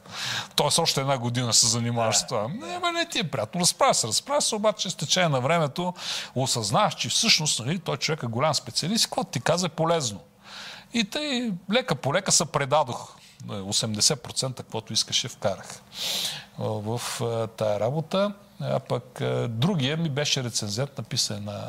Тоест 0.57 0.79
още 0.79 1.01
една 1.01 1.19
година 1.19 1.53
се 1.53 1.67
занимаваш 1.67 2.17
с 2.17 2.27
това. 2.27 2.49
Не, 2.49 2.81
бе, 2.81 2.93
не 2.93 3.09
ти 3.09 3.19
е 3.19 3.31
приятно. 3.31 3.61
Разправя 3.61 3.95
се, 3.95 4.07
разправя 4.07 4.43
се, 4.43 4.55
обаче 4.55 4.91
с 4.91 4.95
течение 4.95 5.29
на 5.29 5.41
времето 5.41 5.95
осъзнаваш, 6.35 6.95
че 6.95 7.09
всъщност 7.09 7.61
нали, 7.61 7.79
той 7.79 7.97
човек 7.97 8.23
е 8.23 8.27
голям 8.27 8.55
специалист, 8.55 9.05
какво 9.05 9.25
ти 9.25 9.41
каза 9.41 9.67
е 9.67 9.69
полезно. 9.69 10.21
И 10.95 11.05
тъй 11.05 11.53
лека 11.73 11.95
по 11.95 12.15
лека 12.15 12.33
се 12.33 12.45
предадох. 12.45 13.17
80% 13.47 14.57
каквото 14.57 14.93
искаше 14.93 15.29
вкарах 15.29 15.81
в 16.59 17.01
тая 17.57 17.81
работа. 17.81 18.33
А 18.65 18.79
пък 18.79 19.23
другия 19.49 19.97
ми 19.97 20.09
беше 20.09 20.45
рецензент, 20.45 20.99
написан 20.99 21.45
на, 21.45 21.69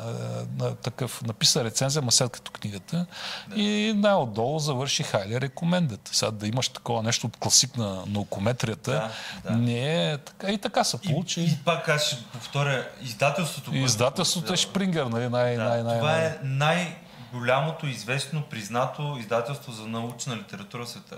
на 0.58 0.74
такъв, 0.74 1.22
написа 1.22 1.64
рецензия, 1.64 2.02
ма 2.02 2.12
след 2.12 2.30
като 2.30 2.50
книгата. 2.50 3.06
Да. 3.48 3.60
И 3.60 3.92
най-отдолу 3.96 4.58
завърши 4.58 5.04
highly 5.04 5.48
recommended. 5.48 5.98
Сега 6.12 6.30
да 6.30 6.46
имаш 6.46 6.68
такова 6.68 7.02
нещо 7.02 7.26
от 7.26 7.36
класик 7.36 7.76
на 7.76 8.04
наукометрията, 8.06 9.10
да, 9.44 9.50
да. 9.50 9.56
не 9.56 10.10
е 10.12 10.18
така. 10.18 10.52
И 10.52 10.58
така 10.58 10.84
се 10.84 10.98
получи. 10.98 11.40
И, 11.40 11.44
и 11.44 11.58
пак 11.64 11.88
аз 11.88 12.06
ще 12.06 12.16
повторя, 12.32 12.88
издателството. 13.02 13.74
Издателството 13.74 14.52
е 14.52 14.56
Шпрингер, 14.56 15.04
нали? 15.04 15.28
Най, 15.28 15.56
да, 15.56 15.64
най, 15.64 15.82
най, 15.82 15.98
това 15.98 16.16
е 16.16 16.38
най- 16.42 16.96
голямото 17.34 17.86
известно, 17.86 18.42
признато 18.42 19.16
издателство 19.20 19.72
за 19.72 19.86
научна 19.86 20.36
литература 20.36 20.84
в 20.84 20.88
света. 20.88 21.16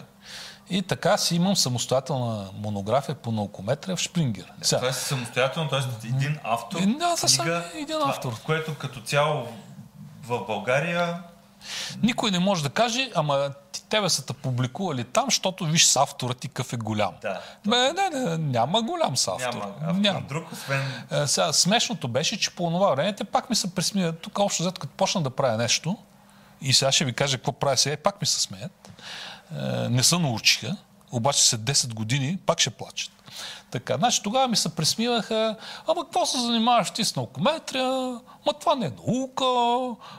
И 0.70 0.83
така 0.83 1.16
си 1.16 1.37
имам 1.37 1.57
самостоятелна 1.57 2.50
монография 2.55 3.14
по 3.14 3.33
наукометрия 3.33 3.96
в 3.96 4.00
Шпрингер. 4.00 4.52
Сега. 4.62 4.79
Това 4.79 4.90
е 4.90 4.92
самостоятелно, 4.92 5.68
т.е. 5.68 6.07
един 6.07 6.38
автор. 6.44 6.81
Е, 6.81 6.87
да, 6.87 7.14
книга, 7.26 7.64
един 7.74 7.96
автор. 8.05 8.33
Това, 8.33 8.44
което 8.44 8.74
като 8.74 9.00
цяло 9.00 9.48
в 10.22 10.46
България 10.46 11.22
никой 12.02 12.31
не 12.31 12.38
може 12.38 12.62
да 12.62 12.70
каже, 12.70 13.11
ама 13.14 13.50
тебе 13.88 14.09
са 14.09 14.26
те 14.26 14.33
публикували 14.33 15.05
там, 15.05 15.24
защото 15.24 15.64
виж 15.64 15.87
с 15.87 15.96
автора 15.96 16.35
ти 16.35 16.48
какъв 16.48 16.72
е 16.72 16.76
голям. 16.76 17.14
Да, 17.22 17.40
Бе, 17.66 17.92
не, 17.92 18.11
не, 18.11 18.38
няма 18.38 18.83
голям 18.83 19.16
с 19.16 19.29
автор. 19.29 19.52
Няма, 19.52 19.74
автор, 19.83 20.00
няма. 20.00 20.20
друг, 20.20 20.52
освен... 20.52 21.05
Е, 21.11 21.26
сега, 21.26 21.52
смешното 21.52 22.09
беше, 22.09 22.40
че 22.40 22.50
по 22.50 22.70
това 22.70 22.90
време 22.90 23.16
те 23.16 23.24
пак 23.24 23.50
ми 23.50 23.57
се 23.57 23.74
присмият. 23.74 24.20
Тук 24.20 24.38
общо 24.38 24.62
взето, 24.62 24.81
като 24.81 24.92
почна 24.96 25.22
да 25.22 25.31
правя 25.31 25.57
нещо, 25.57 25.96
и 26.61 26.72
сега 26.72 26.92
ще 26.92 27.05
ви 27.05 27.12
кажа 27.12 27.37
какво 27.38 27.52
прави 27.52 27.76
сега, 27.76 27.96
пак 27.96 28.20
ми 28.20 28.26
се 28.26 28.40
смеят. 28.40 28.90
Е, 29.52 29.88
не 29.88 30.02
се 30.02 30.18
научиха, 30.18 30.76
обаче 31.11 31.44
след 31.44 31.61
10 31.61 31.94
години 31.94 32.38
пак 32.46 32.61
ще 32.61 32.70
плачат. 32.70 33.12
Така, 33.70 33.96
значи 33.96 34.22
тогава 34.22 34.48
ми 34.48 34.56
се 34.56 34.74
пресмиваха, 34.74 35.56
ама 35.86 36.04
какво 36.04 36.26
се 36.26 36.38
занимаваш 36.40 36.90
ти 36.90 37.04
с 37.04 37.16
наукометрия, 37.16 38.20
ма 38.46 38.52
това 38.60 38.74
не 38.74 38.86
е 38.86 38.90
наука, 38.90 39.44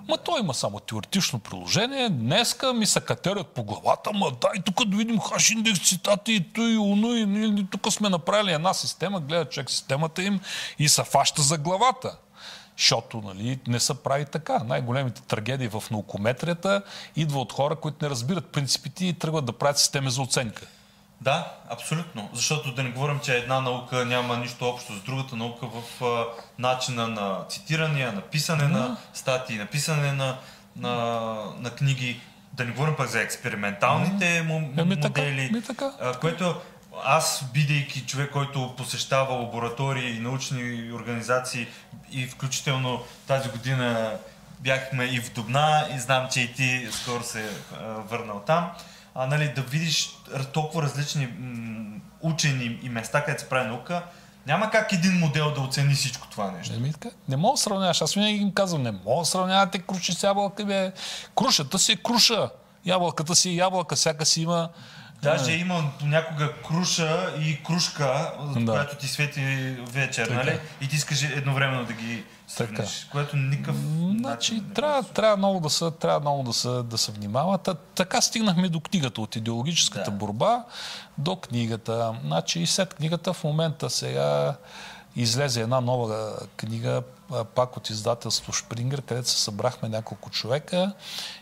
ма 0.07 0.17
то 0.17 0.37
има 0.39 0.53
само 0.53 0.79
теоретично 0.79 1.39
приложение, 1.39 2.09
днеска 2.09 2.73
ми 2.73 2.85
се 2.85 3.01
катерят 3.01 3.47
по 3.47 3.63
главата, 3.63 4.13
ма 4.13 4.31
дай 4.41 4.63
тук 4.65 4.85
да 4.85 4.97
видим 4.97 5.19
хаш 5.19 5.49
индекс 5.49 5.89
цитати 5.89 6.33
и 6.33 6.53
то 6.53 6.61
и 6.61 6.77
уно, 6.77 7.15
и 7.15 7.65
тук 7.71 7.93
сме 7.93 8.09
направили 8.09 8.53
една 8.53 8.73
система, 8.73 9.19
гледа 9.19 9.45
човек 9.45 9.69
системата 9.69 10.23
им 10.23 10.39
и 10.79 10.89
се 10.89 11.03
фаща 11.03 11.41
за 11.41 11.57
главата. 11.57 12.17
Защото 12.77 13.21
нали, 13.21 13.59
не 13.67 13.79
се 13.79 14.03
прави 14.03 14.25
така. 14.25 14.59
Най-големите 14.59 15.21
трагедии 15.21 15.67
в 15.67 15.83
наукометрията 15.91 16.81
идва 17.15 17.39
от 17.39 17.53
хора, 17.53 17.75
които 17.75 17.97
не 18.01 18.09
разбират 18.09 18.47
принципите 18.47 19.05
и 19.05 19.13
тръгват 19.13 19.45
да 19.45 19.53
правят 19.53 19.77
системи 19.77 20.11
за 20.11 20.21
оценка. 20.21 20.67
Да, 21.21 21.51
абсолютно. 21.69 22.29
Защото 22.33 22.73
да 22.73 22.83
не 22.83 22.89
говорим, 22.89 23.19
че 23.19 23.37
една 23.37 23.61
наука 23.61 24.05
няма 24.05 24.37
нищо 24.37 24.69
общо 24.69 24.95
с 24.95 25.01
другата 25.01 25.35
наука 25.35 25.67
в 25.67 26.03
а, 26.03 26.25
начина 26.59 27.07
на 27.07 27.45
цитиране, 27.49 28.11
на 28.11 28.21
писане 28.21 28.63
mm-hmm. 28.63 28.71
на 28.71 28.97
статии, 29.13 29.57
на 29.57 29.65
писане 29.65 30.13
на, 30.13 30.37
на, 30.75 30.93
на 31.59 31.69
книги. 31.69 32.21
Да 32.53 32.65
не 32.65 32.71
говорим 32.71 32.95
пък 32.95 33.07
за 33.07 33.21
експерименталните 33.21 34.25
mm-hmm. 34.25 34.75
м- 34.75 34.85
модели, 34.85 35.49
ми 35.53 35.61
така. 35.61 35.91
А, 36.01 36.13
което 36.13 36.55
аз, 37.05 37.45
бидейки 37.53 38.05
човек, 38.05 38.31
който 38.31 38.73
посещава 38.77 39.33
лаборатории 39.33 40.15
и 40.15 40.19
научни 40.19 40.91
организации 40.93 41.67
и 42.11 42.27
включително 42.27 43.03
тази 43.27 43.49
година 43.49 44.17
бяхме 44.59 45.05
и 45.05 45.19
в 45.19 45.33
Дубна 45.33 45.87
и 45.95 45.99
знам, 45.99 46.27
че 46.31 46.41
и 46.41 46.53
ти 46.53 46.87
скоро 46.91 47.23
се 47.23 47.49
а, 47.73 47.83
върнал 47.83 48.43
там 48.47 48.71
а, 49.17 49.27
нали, 49.27 49.53
да 49.55 49.61
видиш 49.61 50.09
толкова 50.53 50.81
различни 50.83 51.25
м- 51.39 51.99
учени 52.21 52.79
и 52.83 52.89
места, 52.89 53.23
където 53.23 53.43
се 53.43 53.49
прави 53.49 53.69
наука, 53.69 54.03
няма 54.47 54.69
как 54.71 54.93
един 54.93 55.19
модел 55.19 55.53
да 55.53 55.61
оцени 55.61 55.93
всичко 55.93 56.27
това 56.27 56.51
нещо. 56.51 56.79
Не, 56.79 56.91
така. 56.91 57.09
не 57.29 57.37
мога 57.37 57.53
да 57.53 57.57
сравняваш. 57.57 58.01
Аз 58.01 58.13
винаги 58.13 58.37
им 58.37 58.51
казвам, 58.51 58.83
не 58.83 58.91
мога 58.91 59.21
да 59.21 59.25
сравнявате 59.25 59.79
круши 59.79 60.13
с 60.13 60.23
ябълка. 60.23 60.65
Бе. 60.65 60.91
Крушата 61.35 61.79
си 61.79 61.91
е 61.91 61.95
круша. 61.95 62.49
Ябълката 62.85 63.35
си 63.35 63.49
е 63.49 63.53
ябълка. 63.53 63.95
Всяка 63.95 64.25
си 64.25 64.41
има 64.41 64.69
Даже 65.21 65.51
има 65.51 65.91
понякога 65.99 66.53
круша 66.67 67.33
и 67.39 67.63
кружка, 67.63 68.33
да. 68.55 68.71
която 68.71 68.95
ти 68.95 69.07
свети 69.07 69.41
вечер, 69.91 70.27
нали? 70.27 70.59
И 70.81 70.87
ти 70.87 70.95
искаш 70.95 71.23
едновременно 71.23 71.85
да 71.85 71.93
ги 71.93 72.23
сравниш, 72.47 73.07
което 73.11 73.35
никакъв 73.35 73.75
значи, 73.75 74.21
начин 74.21 74.71
трябва, 74.75 75.03
трябва 75.03 75.37
много 75.37 75.59
да 75.59 75.69
се, 75.69 75.91
трябва 75.91 76.19
много 76.19 76.43
да 76.43 76.53
се, 76.53 76.69
да 76.69 76.97
се 76.97 77.11
внимава. 77.11 77.57
Та, 77.57 77.73
така 77.73 78.21
стигнахме 78.21 78.69
до 78.69 78.79
книгата, 78.79 79.21
от 79.21 79.35
идеологическата 79.35 80.11
да. 80.11 80.17
борба 80.17 80.63
до 81.17 81.35
книгата. 81.35 82.15
Значи 82.23 82.59
и 82.59 82.67
след 82.67 82.93
книгата 82.93 83.33
в 83.33 83.43
момента 83.43 83.89
сега 83.89 84.55
излезе 85.15 85.61
една 85.61 85.81
нова 85.81 86.39
книга, 86.57 87.03
пак 87.55 87.77
от 87.77 87.89
издателство 87.89 88.53
Шпрингер, 88.53 89.01
където 89.01 89.29
се 89.29 89.41
събрахме 89.41 89.89
няколко 89.89 90.29
човека 90.29 90.93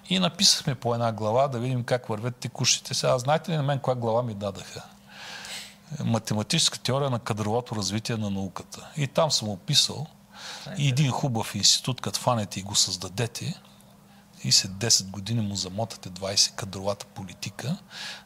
и 0.09 0.19
написахме 0.19 0.75
по 0.75 0.93
една 0.93 1.11
глава 1.11 1.47
да 1.47 1.59
видим 1.59 1.83
как 1.83 2.07
вървят 2.07 2.35
текущите. 2.35 2.93
Сега, 2.93 3.17
знаете 3.17 3.51
ли 3.51 3.57
на 3.57 3.63
мен 3.63 3.79
коя 3.79 3.95
глава 3.95 4.23
ми 4.23 4.33
дадаха? 4.33 4.83
Математическа 6.03 6.79
теория 6.79 7.09
на 7.09 7.19
кадровото 7.19 7.75
развитие 7.75 8.17
на 8.17 8.29
науката. 8.29 8.87
И 8.97 9.07
там 9.07 9.31
съм 9.31 9.49
описал 9.49 10.07
и 10.77 10.89
един 10.89 11.11
хубав 11.11 11.55
институт, 11.55 12.01
като 12.01 12.19
фанете 12.19 12.59
и 12.59 12.63
го 12.63 12.75
създадете, 12.75 13.61
и 14.43 14.51
след 14.51 14.71
10 14.71 15.09
години 15.09 15.41
му 15.41 15.55
замотате 15.55 16.09
20 16.09 16.55
кадровата 16.55 17.05
политика, 17.05 17.77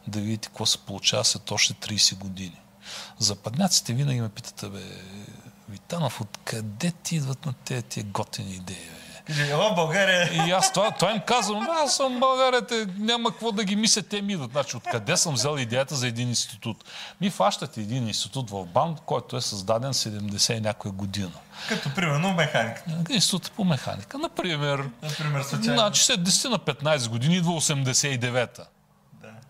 да 0.07 0.19
видите 0.19 0.47
какво 0.47 0.65
се 0.65 0.77
получава 0.77 1.25
след 1.25 1.51
още 1.51 1.73
30 1.73 2.17
години. 2.17 2.61
Западняците 3.19 3.93
винаги 3.93 4.21
ме 4.21 4.29
питат, 4.29 4.71
бе, 4.71 4.81
Витанов, 5.69 6.21
откъде 6.21 6.91
ти 7.03 7.15
идват 7.15 7.45
на 7.45 7.53
тези, 7.53 7.83
тези 7.83 8.05
готини 8.05 8.51
идеи? 8.51 8.89
Бе? 9.37 9.49
Ела 9.49 9.73
България. 9.75 10.47
И 10.47 10.51
аз 10.51 10.73
това, 10.73 10.91
това 10.91 11.11
им 11.11 11.21
казвам, 11.27 11.67
аз 11.83 11.95
съм 11.95 12.19
България, 12.19 12.65
те, 12.67 12.87
няма 12.97 13.31
какво 13.31 13.51
да 13.51 13.63
ги 13.63 13.75
мисля, 13.75 14.01
те 14.01 14.21
ми 14.21 14.33
идват. 14.33 14.51
Значи, 14.51 14.77
откъде 14.77 15.17
съм 15.17 15.33
взел 15.33 15.57
идеята 15.57 15.95
за 15.95 16.07
един 16.07 16.29
институт? 16.29 16.83
Ми 17.21 17.29
фащате 17.29 17.81
един 17.81 18.07
институт 18.07 18.49
в 18.49 18.65
БАН, 18.65 18.95
който 19.05 19.37
е 19.37 19.41
създаден 19.41 19.93
70 19.93 20.57
и 20.57 20.61
някоя 20.61 20.91
година. 20.91 21.31
Като 21.69 21.93
примерно 21.95 22.33
механика. 22.33 22.83
Институт 23.09 23.51
по 23.51 23.63
механика. 23.63 24.17
Например, 24.17 24.89
Например, 25.03 25.41
случайно. 25.41 25.79
значи 25.79 26.03
след 26.03 26.19
10 26.19 26.49
на 26.49 26.59
15 26.59 27.09
години 27.09 27.35
идва 27.37 27.51
89-та. 27.51 28.63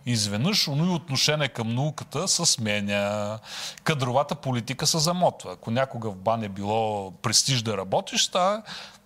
Изведнъж 0.05 0.67
оно 0.67 0.85
и 0.85 0.95
отношение 0.95 1.47
към 1.47 1.75
науката 1.75 2.27
се 2.27 2.45
сменя. 2.45 3.39
Кадровата 3.83 4.35
политика 4.35 4.87
се 4.87 4.99
замотва. 4.99 5.53
Ако 5.53 5.71
някога 5.71 6.09
в 6.09 6.15
БАН 6.15 6.43
е 6.43 6.49
било 6.49 7.11
престиж 7.11 7.61
да 7.61 7.77
работиш, 7.77 8.23
става 8.23 8.61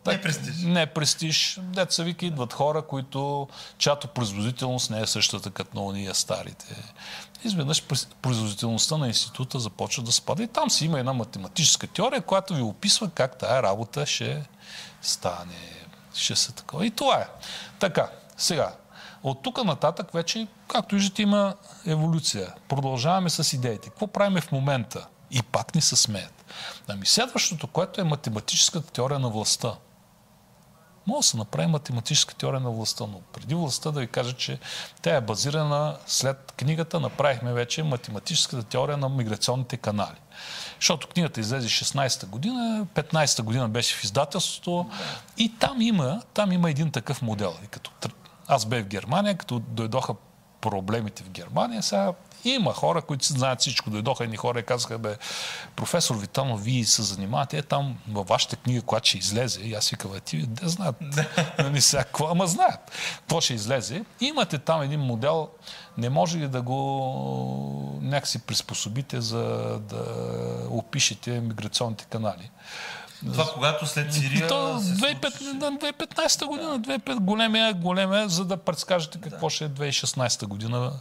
Не 0.07 0.13
е 0.13 0.21
престиж. 0.21 0.55
Не 0.63 0.81
е 0.81 0.85
престиж. 0.85 1.59
Деца 1.61 2.03
вика 2.03 2.25
идват 2.25 2.53
хора, 2.53 2.81
които 2.81 3.47
чиято 3.77 4.07
производителност 4.07 4.89
не 4.89 5.01
е 5.01 5.07
същата 5.07 5.51
като 5.51 5.77
на 5.77 5.83
уния 5.83 6.15
старите. 6.15 6.75
Изведнъж 7.43 7.83
производителността 8.21 8.97
на 8.97 9.07
института 9.07 9.59
започва 9.59 10.03
да 10.03 10.11
спада. 10.11 10.43
И 10.43 10.47
там 10.47 10.69
си 10.69 10.85
има 10.85 10.99
една 10.99 11.13
математическа 11.13 11.87
теория, 11.87 12.21
която 12.21 12.53
ви 12.53 12.61
описва 12.61 13.09
как 13.09 13.37
тая 13.37 13.63
работа 13.63 14.05
ще 14.05 14.43
стане. 15.01 15.85
Ще 16.15 16.35
се 16.35 16.51
такова. 16.51 16.85
И 16.85 16.91
това 16.91 17.17
е. 17.17 17.27
Така, 17.79 18.09
сега. 18.37 18.73
От 19.23 19.43
тук 19.43 19.63
нататък 19.63 20.11
вече, 20.13 20.47
както 20.67 20.95
виждате, 20.95 21.21
има 21.21 21.55
еволюция. 21.85 22.53
Продължаваме 22.67 23.29
с 23.29 23.53
идеите. 23.53 23.89
Какво 23.89 24.07
правиме 24.07 24.41
в 24.41 24.51
момента? 24.51 25.07
И 25.31 25.41
пак 25.41 25.75
ни 25.75 25.81
се 25.81 25.95
смеят. 25.95 26.45
Ами 26.87 27.05
следващото, 27.05 27.67
което 27.67 28.01
е 28.01 28.03
математическата 28.03 28.91
теория 28.91 29.19
на 29.19 29.29
властта. 29.29 29.73
Може 31.07 31.19
да 31.19 31.23
се 31.23 31.37
направи 31.37 31.67
математическа 31.67 32.35
теория 32.35 32.59
на 32.59 32.71
властта, 32.71 33.03
но 33.03 33.21
преди 33.33 33.55
властта 33.55 33.91
да 33.91 33.99
ви 33.99 34.07
кажа, 34.07 34.33
че 34.33 34.59
тя 35.01 35.15
е 35.15 35.21
базирана 35.21 35.97
след 36.07 36.53
книгата, 36.57 36.99
направихме 36.99 37.53
вече 37.53 37.83
математическата 37.83 38.63
теория 38.63 38.97
на 38.97 39.09
миграционните 39.09 39.77
канали. 39.77 40.17
Защото 40.79 41.07
книгата 41.07 41.39
излезе 41.39 41.67
16-та 41.67 42.27
година, 42.27 42.87
15-та 42.95 43.43
година 43.43 43.69
беше 43.69 43.95
в 43.95 44.03
издателството 44.03 44.89
и 45.37 45.53
там 45.59 45.81
има, 45.81 46.21
там 46.33 46.51
има 46.51 46.69
един 46.69 46.91
такъв 46.91 47.21
модел. 47.21 47.55
И 47.63 47.67
като 47.67 47.91
аз 48.47 48.65
бе 48.65 48.83
в 48.83 48.87
Германия, 48.87 49.37
като 49.37 49.59
дойдоха 49.59 50.13
проблемите 50.61 51.23
в 51.23 51.29
Германия, 51.29 51.83
сега 51.83 52.13
има 52.45 52.73
хора, 52.73 53.01
които 53.01 53.25
знаят 53.25 53.59
всичко. 53.61 53.89
Дойдоха 53.89 54.23
едни 54.23 54.37
хора 54.37 54.59
и 54.59 54.63
казаха, 54.63 54.97
бе, 54.97 55.15
професор 55.75 56.15
Витанов, 56.15 56.63
вие 56.63 56.85
се 56.85 57.01
занимавате, 57.01 57.57
е 57.57 57.61
там 57.61 57.97
във 58.09 58.27
вашата 58.27 58.55
книга, 58.55 58.81
която 58.81 59.07
ще 59.07 59.17
излезе, 59.17 59.61
и 59.61 59.73
аз 59.73 59.89
викам, 59.89 60.15
«Е, 60.15 60.19
ти 60.19 60.37
да 60.47 60.69
знаят, 60.69 60.95
нали 61.59 61.81
сега, 61.81 62.03
какво, 62.03 62.27
ама 62.27 62.47
знаят, 62.47 62.91
какво 63.19 63.41
ще 63.41 63.53
излезе. 63.53 64.03
И 64.21 64.25
имате 64.25 64.57
там 64.57 64.81
един 64.81 64.99
модел, 64.99 65.49
не 65.97 66.09
може 66.09 66.37
ли 66.37 66.47
да 66.47 66.61
го 66.61 67.99
някакси 68.01 68.39
приспособите, 68.39 69.21
за 69.21 69.43
да 69.79 70.05
опишете 70.69 71.39
миграционните 71.39 72.05
канали. 72.05 72.51
Това 73.31 73.45
когато 73.53 73.85
след 73.87 74.13
Сирия... 74.13 74.47
То 74.49 74.79
се 74.79 74.93
2005 74.93 75.37
случи- 75.37 75.53
на 75.53 75.71
2015 75.71 76.45
година, 76.45 76.79
2005 76.79 77.15
големия, 77.19 77.73
големия, 77.73 78.29
за 78.29 78.45
да 78.45 78.57
предскажете 78.57 79.21
какво 79.21 79.49
ще 79.49 79.65
е 79.65 79.69
2016 79.69 80.45
година 80.45 80.91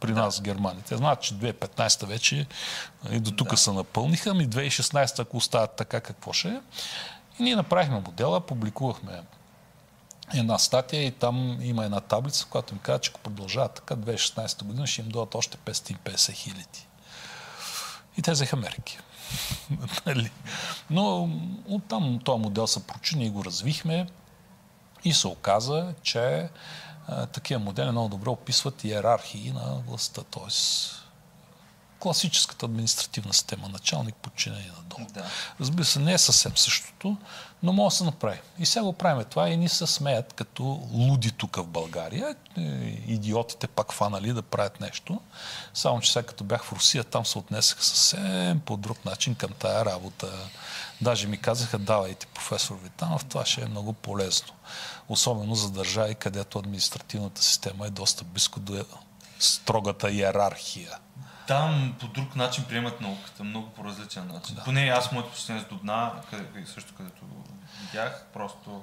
при 0.00 0.12
нас 0.12 0.38
в 0.38 0.42
Германия. 0.42 0.84
Те 0.88 0.96
знаят, 0.96 1.20
че 1.20 1.34
2015 1.34 2.06
вече 2.06 2.46
и 3.10 3.20
до 3.20 3.30
тук 3.30 3.58
се 3.58 3.72
напълниха, 3.72 4.34
ми 4.34 4.48
2016 4.48 5.18
ако 5.18 5.36
остават 5.36 5.70
така, 5.76 6.00
какво 6.00 6.32
ще 6.32 6.48
е. 6.48 6.60
И 7.38 7.42
ние 7.42 7.56
направихме 7.56 8.00
модела, 8.00 8.40
публикувахме 8.40 9.22
една 10.34 10.58
статия 10.58 11.06
и 11.06 11.10
там 11.10 11.58
има 11.62 11.84
една 11.84 12.00
таблица, 12.00 12.44
в 12.44 12.48
която 12.48 12.74
им 12.74 12.80
казва, 12.80 12.98
че 12.98 13.10
ако 13.10 13.20
продължават 13.20 13.74
така, 13.74 13.96
2016 13.96 14.64
година 14.64 14.86
ще 14.86 15.00
им 15.00 15.08
дадат 15.08 15.34
още 15.34 15.56
550 15.56 16.32
хиляди. 16.32 16.86
И 18.18 18.22
те 18.22 18.32
взеха 18.32 18.56
мерки. 18.56 18.98
Нали? 20.06 20.30
Но 20.90 21.30
оттам 21.68 22.20
този 22.24 22.42
модел 22.42 22.66
се 22.66 22.86
прочи, 22.86 23.16
ние 23.16 23.30
го 23.30 23.44
развихме 23.44 24.06
и 25.04 25.12
се 25.12 25.26
оказа, 25.28 25.94
че 26.02 26.48
такива 27.32 27.60
модели 27.60 27.90
много 27.90 28.08
добре 28.08 28.30
описват 28.30 28.84
иерархии 28.84 29.52
на 29.52 29.82
властта, 29.86 30.22
т.е. 30.22 30.50
класическата 32.00 32.66
административна 32.66 33.34
система, 33.34 33.68
началник, 33.68 34.14
подчинение 34.14 34.72
надолу. 34.76 35.06
Да. 35.14 35.24
Разбира 35.60 35.84
се, 35.84 35.98
не 35.98 36.12
е 36.12 36.18
съвсем 36.18 36.56
същото, 36.56 37.16
но 37.62 37.72
може 37.72 37.92
да 37.92 37.96
се 37.96 38.04
направи. 38.04 38.40
И 38.58 38.66
сега 38.66 38.82
го 38.82 38.92
правим 38.92 39.24
това 39.24 39.48
и 39.48 39.56
ни 39.56 39.68
се 39.68 39.86
смеят 39.86 40.32
като 40.32 40.62
луди 40.92 41.32
тук 41.32 41.56
в 41.56 41.66
България. 41.66 42.36
Е, 42.56 42.60
Идиотите 43.06 43.66
пак 43.66 43.92
фанали 43.92 44.32
да 44.32 44.42
правят 44.42 44.80
нещо. 44.80 45.20
Само, 45.74 46.00
че 46.00 46.12
сега 46.12 46.26
като 46.26 46.44
бях 46.44 46.64
в 46.64 46.72
Русия, 46.72 47.04
там 47.04 47.26
се 47.26 47.38
отнесаха 47.38 47.84
съвсем 47.84 48.60
по 48.60 48.76
друг 48.76 49.04
начин 49.04 49.34
към 49.34 49.50
тая 49.52 49.84
работа. 49.84 50.28
Даже 51.00 51.26
ми 51.26 51.38
казаха, 51.38 51.78
давайте 51.78 52.26
професор 52.26 52.78
Витанов, 52.82 53.24
това 53.24 53.46
ще 53.46 53.62
е 53.62 53.68
много 53.68 53.92
полезно. 53.92 54.54
Особено 55.08 55.54
за 55.54 55.70
държави, 55.70 56.14
където 56.14 56.58
административната 56.58 57.42
система 57.42 57.86
е 57.86 57.90
доста 57.90 58.24
близко 58.24 58.60
до 58.60 58.84
строгата 59.38 60.10
иерархия. 60.10 60.98
Там 61.50 61.94
по 62.00 62.06
друг 62.06 62.36
начин 62.36 62.64
приемат 62.68 63.00
науката, 63.00 63.44
много 63.44 63.70
по 63.70 63.84
различен 63.84 64.26
начин. 64.26 64.54
Да. 64.54 64.64
Поне 64.64 64.80
аз 64.80 65.12
моето 65.12 65.30
посещение 65.30 65.62
с 65.62 65.64
Дубна, 65.64 66.12
къде, 66.30 66.44
също 66.66 66.94
където 66.96 67.22
видях, 67.80 68.24
просто 68.32 68.82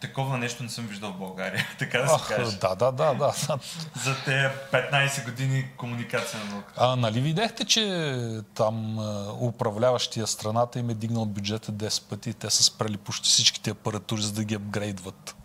такова 0.00 0.38
нещо 0.38 0.62
не 0.62 0.68
съм 0.68 0.86
виждал 0.86 1.12
в 1.12 1.18
България, 1.18 1.66
така 1.78 1.98
да 1.98 2.08
се 2.08 2.14
Ах, 2.14 2.28
каже. 2.28 2.56
да, 2.56 2.74
да, 2.74 2.92
да, 2.92 3.14
да. 3.14 3.32
За 4.04 4.16
тези 4.24 4.46
15 4.72 5.24
години 5.24 5.66
комуникация 5.76 6.40
на 6.40 6.50
науката. 6.50 6.80
А 6.84 6.96
нали 6.96 7.20
видяхте, 7.20 7.64
че 7.64 8.16
там 8.54 8.98
управляващия 9.40 10.26
страната 10.26 10.78
им 10.78 10.90
е 10.90 10.94
дигнал 10.94 11.26
бюджета 11.26 11.72
10 11.72 12.08
пъти 12.08 12.30
и 12.30 12.34
те 12.34 12.50
са 12.50 12.62
спрели 12.62 12.96
почти 12.96 13.28
всичките 13.28 13.70
апаратури, 13.70 14.22
за 14.22 14.32
да 14.32 14.44
ги 14.44 14.54
апгрейдват. 14.54 15.36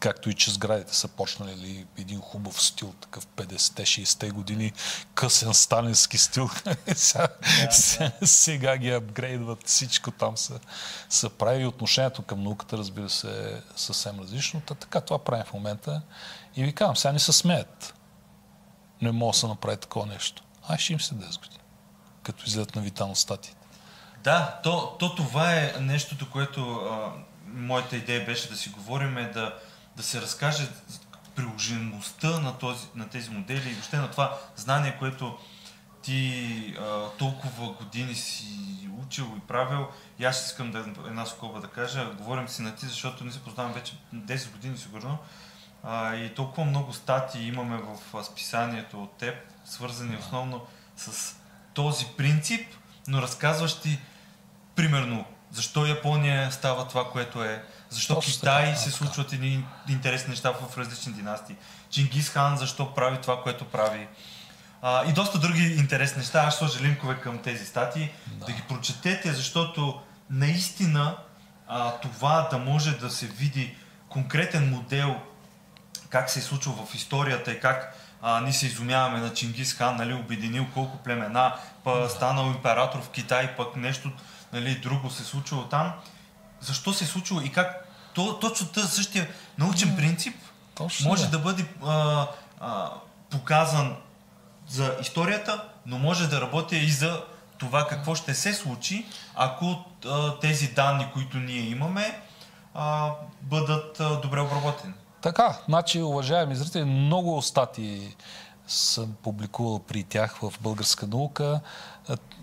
Както 0.00 0.30
и 0.30 0.34
че 0.34 0.50
сградите 0.50 0.96
са 0.96 1.08
почнали 1.08 1.56
ли, 1.56 1.86
един 1.98 2.20
хубав 2.20 2.62
стил, 2.62 2.94
такъв 3.00 3.26
50-те, 3.26 3.82
60-те 3.82 4.30
години, 4.30 4.72
късен 5.14 5.54
сталински 5.54 6.18
стил. 6.18 6.50
сега, 6.94 7.28
се- 7.70 8.12
сега 8.24 8.76
ги 8.76 8.90
апгрейдват, 8.90 9.66
всичко 9.66 10.10
там 10.10 10.36
се, 10.36 10.52
се 11.08 11.28
прави. 11.28 11.66
Отношението 11.66 12.22
към 12.22 12.42
науката, 12.42 12.78
разбира 12.78 13.10
се, 13.10 13.50
е 13.50 13.60
съвсем 13.76 14.20
различно. 14.20 14.60
Та, 14.60 14.74
така 14.74 15.00
това 15.00 15.18
правим 15.18 15.44
в 15.44 15.52
момента. 15.52 16.02
И 16.56 16.64
ви 16.64 16.72
казвам, 16.72 16.96
сега 16.96 17.12
не 17.12 17.18
се 17.18 17.32
смеят 17.32 17.94
не 19.02 19.12
мога 19.12 19.32
да 19.32 19.38
се 19.38 19.46
направи 19.46 19.76
такова 19.76 20.06
нещо. 20.06 20.42
Ай, 20.68 20.78
ще 20.78 20.92
им 20.92 21.00
се 21.00 21.14
10 21.14 21.38
години. 21.38 21.62
Като 22.22 22.44
излезат 22.46 22.76
на 22.76 22.82
витално 22.82 23.16
статиите. 23.16 23.66
Да, 24.24 24.60
то, 24.62 24.96
то 24.98 25.14
това 25.14 25.54
е 25.54 25.74
нещото, 25.80 26.30
което 26.30 26.74
а, 26.74 27.12
моята 27.46 27.96
идея 27.96 28.26
беше 28.26 28.48
да 28.48 28.56
си 28.56 28.68
говорим, 28.68 29.18
е 29.18 29.30
да, 29.30 29.54
да 30.00 30.06
се 30.06 30.20
разкаже 30.20 30.68
приложимостта 31.34 32.40
на, 32.40 32.58
този, 32.58 32.86
на 32.94 33.08
тези 33.08 33.30
модели 33.30 33.70
и 33.70 33.72
въобще 33.72 33.96
на 33.96 34.10
това 34.10 34.38
знание, 34.56 34.96
което 34.98 35.38
ти 36.02 36.76
а, 36.80 37.08
толкова 37.18 37.72
години 37.72 38.14
си 38.14 38.46
учил 39.02 39.34
и 39.36 39.40
правил. 39.40 39.88
И 40.18 40.24
аз 40.24 40.46
искам 40.46 40.70
да 40.70 40.78
една 40.78 41.26
скоба 41.26 41.60
да 41.60 41.68
кажа. 41.68 42.12
Говорим 42.18 42.48
си 42.48 42.62
на 42.62 42.76
ти, 42.76 42.86
защото 42.86 43.24
не 43.24 43.32
се 43.32 43.40
познавам 43.40 43.72
вече 43.72 43.98
10 44.14 44.52
години 44.52 44.78
сигурно. 44.78 45.18
А, 45.82 46.14
и 46.14 46.34
толкова 46.34 46.64
много 46.64 46.92
статии 46.92 47.48
имаме 47.48 47.78
в 47.78 48.24
списанието 48.24 49.02
от 49.02 49.12
теб, 49.12 49.34
свързани 49.64 50.16
основно 50.16 50.66
с 50.96 51.36
този 51.74 52.06
принцип, 52.16 52.74
но 53.08 53.22
разказващи 53.22 53.98
примерно 54.76 55.24
защо 55.52 55.86
Япония 55.86 56.52
става 56.52 56.88
това, 56.88 57.10
което 57.10 57.44
е, 57.44 57.64
защо 57.90 58.14
Точно 58.14 58.32
Китай 58.32 58.64
така, 58.64 58.76
се 58.76 58.90
случват 58.90 59.32
едни 59.32 59.64
интересни 59.88 60.30
неща 60.30 60.52
в 60.52 60.78
различни 60.78 61.12
династии. 61.12 61.56
Чингис 61.90 62.30
хан 62.30 62.56
защо 62.56 62.94
прави 62.94 63.18
това, 63.22 63.42
което 63.42 63.64
прави. 63.64 64.08
А, 64.82 65.04
и 65.10 65.12
доста 65.12 65.38
други 65.38 65.62
интересни 65.62 66.18
неща. 66.18 66.44
Аз 66.46 66.56
сложа 66.56 66.80
линкове 66.80 67.20
към 67.20 67.38
тези 67.38 67.66
статии. 67.66 68.12
Да, 68.26 68.46
да 68.46 68.52
ги 68.52 68.62
прочетете, 68.62 69.32
защото 69.32 70.00
наистина 70.30 71.16
а, 71.68 71.90
това 71.90 72.48
да 72.50 72.58
може 72.58 72.98
да 72.98 73.10
се 73.10 73.26
види 73.26 73.76
конкретен 74.08 74.70
модел 74.70 75.20
как 76.10 76.30
се 76.30 76.38
е 76.38 76.42
случило 76.42 76.86
в 76.86 76.94
историята 76.94 77.52
и 77.52 77.60
как 77.60 77.96
а, 78.22 78.40
ние 78.40 78.52
се 78.52 78.66
изумяваме 78.66 79.18
на 79.18 79.34
Чингис 79.34 79.74
хан, 79.74 79.96
нали, 79.96 80.14
обединил 80.14 80.66
колко 80.74 80.96
племена, 80.96 81.54
па 81.84 82.08
станал 82.08 82.46
император 82.46 83.02
в 83.02 83.10
Китай, 83.10 83.56
пък 83.56 83.76
нещо 83.76 84.12
нали, 84.52 84.74
друго 84.74 85.10
се 85.10 85.24
случило 85.24 85.64
там. 85.64 85.92
Защо 86.60 86.92
се 86.92 87.04
е 87.04 87.06
случило 87.06 87.40
и 87.40 87.52
как 87.52 87.86
то, 88.14 88.38
точно 88.38 88.66
този 88.66 88.88
същия 88.88 89.28
научен 89.58 89.96
принцип 89.96 90.36
Точно 90.74 91.08
може 91.08 91.24
да. 91.24 91.30
да 91.30 91.38
бъде 91.38 91.66
а, 91.86 92.26
а, 92.60 92.90
показан 93.30 93.96
за 94.68 94.96
историята, 95.00 95.64
но 95.86 95.98
може 95.98 96.28
да 96.28 96.40
работи 96.40 96.76
и 96.76 96.90
за 96.90 97.22
това 97.58 97.86
какво 97.86 98.14
ще 98.14 98.34
се 98.34 98.54
случи, 98.54 99.06
ако 99.34 99.84
а, 100.06 100.38
тези 100.38 100.68
данни, 100.68 101.06
които 101.12 101.36
ние 101.36 101.60
имаме, 101.60 102.20
а, 102.74 103.10
бъдат 103.42 104.00
а, 104.00 104.20
добре 104.20 104.40
обработени. 104.40 104.92
Така, 105.22 105.58
значи, 105.68 106.02
уважаеми 106.02 106.56
зрители, 106.56 106.84
много 106.84 107.42
статии 107.42 108.16
съм 108.70 109.14
публикувал 109.22 109.78
при 109.78 110.02
тях 110.04 110.36
в 110.42 110.52
българска 110.60 111.06
наука, 111.06 111.60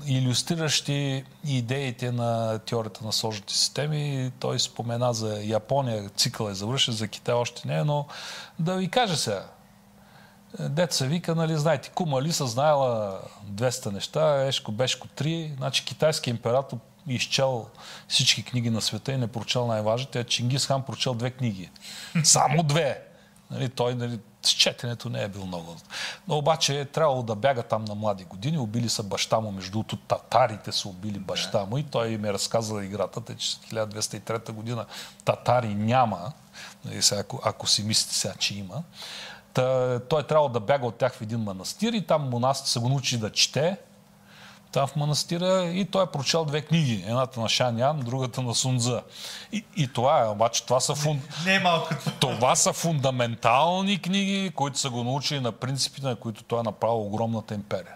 иллюстриращи 0.06 1.26
идеите 1.46 2.12
на 2.12 2.60
теорията 2.60 3.06
на 3.06 3.14
сложните 3.14 3.54
системи. 3.54 4.32
Той 4.40 4.60
спомена 4.60 5.14
за 5.14 5.42
Япония, 5.44 6.10
цикъл 6.10 6.50
е 6.50 6.54
завършен, 6.54 6.94
за 6.94 7.08
Китай 7.08 7.36
още 7.36 7.68
не, 7.68 7.78
е, 7.78 7.84
но 7.84 8.06
да 8.60 8.76
ви 8.76 8.90
кажа 8.90 9.18
сега, 9.18 9.46
Деца 10.60 11.06
вика, 11.06 11.36
нали, 11.36 11.58
знаете, 11.58 11.90
Кума 11.90 12.22
Лиса 12.22 12.48
знаела 12.48 13.20
200 13.52 13.92
неща, 13.92 14.46
Ешко 14.46 14.72
Бешко 14.72 15.08
3, 15.08 15.58
значи 15.58 15.86
китайски 15.86 16.30
император 16.30 16.78
изчел 17.08 17.68
всички 18.08 18.44
книги 18.44 18.70
на 18.70 18.82
света 18.82 19.12
и 19.12 19.18
не 19.18 19.28
прочел 19.28 19.68
най-важните, 19.68 20.20
а 20.20 20.24
Чингис 20.24 20.68
хан 20.68 20.84
прочел 20.84 21.14
две 21.14 21.32
книги. 21.32 21.70
Само 22.24 22.64
две. 22.64 23.02
Нали, 23.52 23.70
той 23.70 23.96
нали, 23.96 24.20
с 24.44 24.50
четенето 24.50 25.10
не 25.10 25.24
е 25.24 25.28
бил 25.28 25.46
много. 25.46 25.76
Но 26.28 26.38
обаче 26.38 26.80
е 26.80 26.86
трябвало 26.86 27.24
да 27.24 27.36
бяга 27.36 27.64
там 27.64 27.86
на 27.86 27.96
млади 27.96 28.24
години. 28.24 28.58
Убили 28.58 28.90
са 28.90 29.04
баща 29.04 29.40
му, 29.40 29.52
между 29.52 29.72
другото 29.72 29.98
татарите 29.98 30.72
са 30.72 30.90
убили 30.90 31.20
баща 31.20 31.66
му 31.66 31.78
и 31.78 31.84
той 31.84 32.18
ми 32.18 32.28
е 32.28 32.34
разказал 32.34 32.82
играта, 32.82 33.22
тъй 33.22 33.36
че 33.36 33.48
1203 33.48 34.52
година 34.52 34.86
татари 35.26 35.76
няма, 35.76 36.32
нали, 36.86 37.02
сега, 37.02 37.22
ако, 37.22 37.42
ако 37.44 37.68
си 37.68 37.84
мислите 37.84 38.16
сега, 38.16 38.34
че 38.40 38.56
има. 38.56 38.84
Та, 39.54 40.00
той 40.00 40.22
е 40.22 40.24
трябвало 40.24 40.50
да 40.50 40.60
бяга 40.60 40.86
от 40.86 40.96
тях 40.96 41.14
в 41.14 41.22
един 41.22 41.40
манастир 41.40 41.94
и 41.94 42.06
там 42.06 42.30
монастите 42.30 42.72
са 42.72 42.80
го 42.80 42.90
научили 42.90 43.20
да 43.20 43.32
чете 43.32 43.78
там 44.72 44.88
в 44.88 44.96
манастира 44.96 45.64
и 45.66 45.86
той 45.86 46.04
е 46.04 46.08
прочел 46.08 46.46
две 46.46 46.62
книги. 46.62 47.04
Едната 47.08 47.40
на 47.40 47.50
Шан 47.50 47.78
Ян, 47.80 48.00
другата 48.00 48.42
на 48.42 48.56
Сунза. 48.56 49.02
И, 49.52 49.66
и 49.78 49.88
това 49.88 50.22
е, 50.22 50.28
обаче 50.28 50.66
това 50.66 50.80
са, 50.80 50.96
фун... 50.96 51.22
Не 51.46 51.56
е 51.56 51.60
малко. 51.60 51.90
това 52.20 52.56
са 52.56 52.74
фундаментални 52.74 54.02
книги, 54.02 54.52
които 54.56 54.80
са 54.80 54.90
го 54.90 55.04
научили 55.04 55.40
на 55.40 55.52
принципите, 55.52 56.08
на 56.08 56.16
които 56.16 56.44
той 56.44 56.60
е 56.60 56.64
направил 56.64 57.02
огромната 57.02 57.54
империя. 57.54 57.94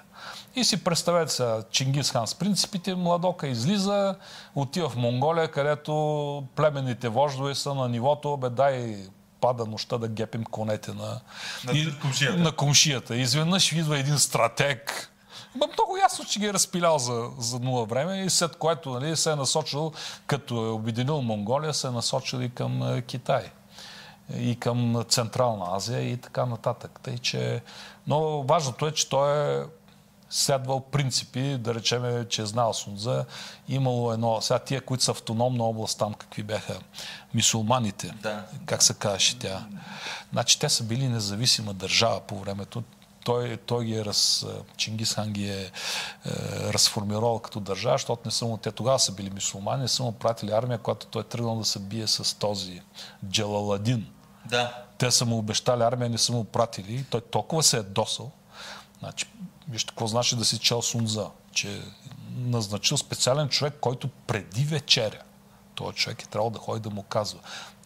И 0.56 0.64
си 0.64 0.84
представете 0.84 1.32
се, 1.32 1.60
Чингис 1.72 2.12
хан 2.12 2.28
с 2.28 2.36
принципите, 2.36 2.96
младока 2.96 3.48
излиза, 3.48 4.16
отива 4.56 4.90
в 4.90 4.96
Монголия, 4.96 5.52
където 5.52 6.44
племенните 6.56 7.10
вождове 7.10 7.56
са 7.56 7.74
на 7.74 7.90
нивото, 7.90 8.38
бе 8.38 8.50
дай 8.50 8.96
пада 9.42 9.66
нощта 9.66 9.98
да 9.98 10.08
гепим 10.08 10.44
конете 10.44 10.92
на, 10.94 11.20
На 11.66 12.00
комшията. 12.00 12.38
на 12.38 12.52
комшията. 12.52 13.16
Изведнъж 13.16 13.72
идва 13.72 14.00
един 14.00 14.18
стратег, 14.18 15.11
Ма 15.56 15.68
много 15.68 15.98
ясно, 15.98 16.26
че 16.26 16.40
ги 16.40 16.46
е 16.46 16.54
разпилял 16.54 17.00
за, 17.00 17.30
за 17.38 17.60
нула 17.60 17.86
време 17.86 18.24
и 18.24 18.30
след 18.30 18.56
което 18.56 18.90
нали, 18.90 19.16
се 19.16 19.32
е 19.32 19.36
насочил, 19.36 19.92
като 20.28 20.66
е 20.66 20.70
обединил 20.70 21.22
Монголия, 21.22 21.74
се 21.74 21.88
е 21.88 21.92
насочил 21.92 22.38
и 22.38 22.50
към 22.50 22.98
е, 22.98 23.02
Китай 23.02 23.52
и 24.38 24.56
към 24.56 25.04
Централна 25.10 25.66
Азия 25.76 26.02
и 26.02 26.18
така 26.18 26.46
нататък. 26.46 27.00
Тъй, 27.04 27.18
че... 27.18 27.62
Но 28.08 28.44
важното 28.44 28.88
е, 28.88 28.92
че 28.92 29.10
той 29.10 29.62
е 29.62 29.64
следвал 30.30 30.80
принципи, 30.80 31.58
да 31.58 31.76
речем, 31.76 32.26
че 32.30 32.42
е 32.42 32.46
знал 32.46 32.74
Сунза. 32.74 33.26
Имало 33.68 34.14
едно, 34.14 34.42
сега 34.42 34.60
тия, 34.60 34.82
които 34.82 35.04
са 35.04 35.12
автономна 35.12 35.64
област, 35.64 36.00
там 36.00 36.14
какви 36.14 36.44
бяха 36.44 36.80
мисулманите, 37.34 38.14
Да. 38.22 38.46
как 38.66 38.84
се 38.84 38.94
казваше 38.94 39.40
тя. 39.40 39.68
Значи 40.32 40.60
те 40.60 40.70
са 40.70 40.84
били 40.84 41.08
независима 41.08 41.74
държава 41.74 42.20
по 42.20 42.40
времето. 42.40 42.84
Той, 43.24 43.58
той 43.58 43.86
ги 43.86 43.96
е 43.96 44.06
раз, 44.06 44.46
Чингис 44.78 45.14
хан 45.14 45.32
ги 45.32 45.50
е, 45.50 45.62
е 45.62 45.70
разформировал 46.74 47.40
като 47.40 47.60
държава, 47.60 47.94
защото 47.98 48.22
не 48.26 48.32
са 48.32 48.46
му, 48.46 48.58
те 48.58 48.72
тогава 48.72 49.00
са 49.00 49.12
били 49.12 49.30
мусулмани, 49.30 49.82
не 49.82 49.88
са 49.88 50.04
му 50.04 50.12
пратили 50.12 50.52
армия, 50.52 50.78
която 50.78 51.08
той 51.08 51.22
е 51.22 51.26
тръгнал 51.26 51.56
да 51.56 51.66
се 51.66 51.80
бие 51.80 52.08
с 52.08 52.38
този 52.40 52.82
Джалаладин. 53.30 54.08
Да. 54.46 54.84
Те 54.98 55.12
са 55.12 55.26
му 55.26 55.38
обещали 55.38 55.84
армия, 55.84 56.10
не 56.10 56.18
са 56.18 56.32
му 56.32 56.44
пратили. 56.44 57.06
Той 57.10 57.22
толкова 57.22 57.64
се 57.64 57.78
е 57.78 57.84
досъл. 57.84 58.32
Значи, 59.00 59.26
вижте 59.70 59.90
какво 59.90 60.08
значи 60.08 60.36
да 60.36 60.46
си 60.46 60.60
чел 60.60 60.82
Сунза, 60.82 61.28
че 61.52 61.78
е 61.78 61.82
назначил 62.36 62.98
специален 62.98 63.50
човек, 63.50 63.74
който 63.82 64.10
преди 64.28 64.64
вечеря, 64.64 65.22
този 65.76 65.98
човек 65.98 66.24
е 66.24 66.26
трябвало 66.26 66.50
да 66.50 66.60
ходи 66.60 66.80
да 66.80 66.90
му 66.90 67.04
казва 67.04 67.40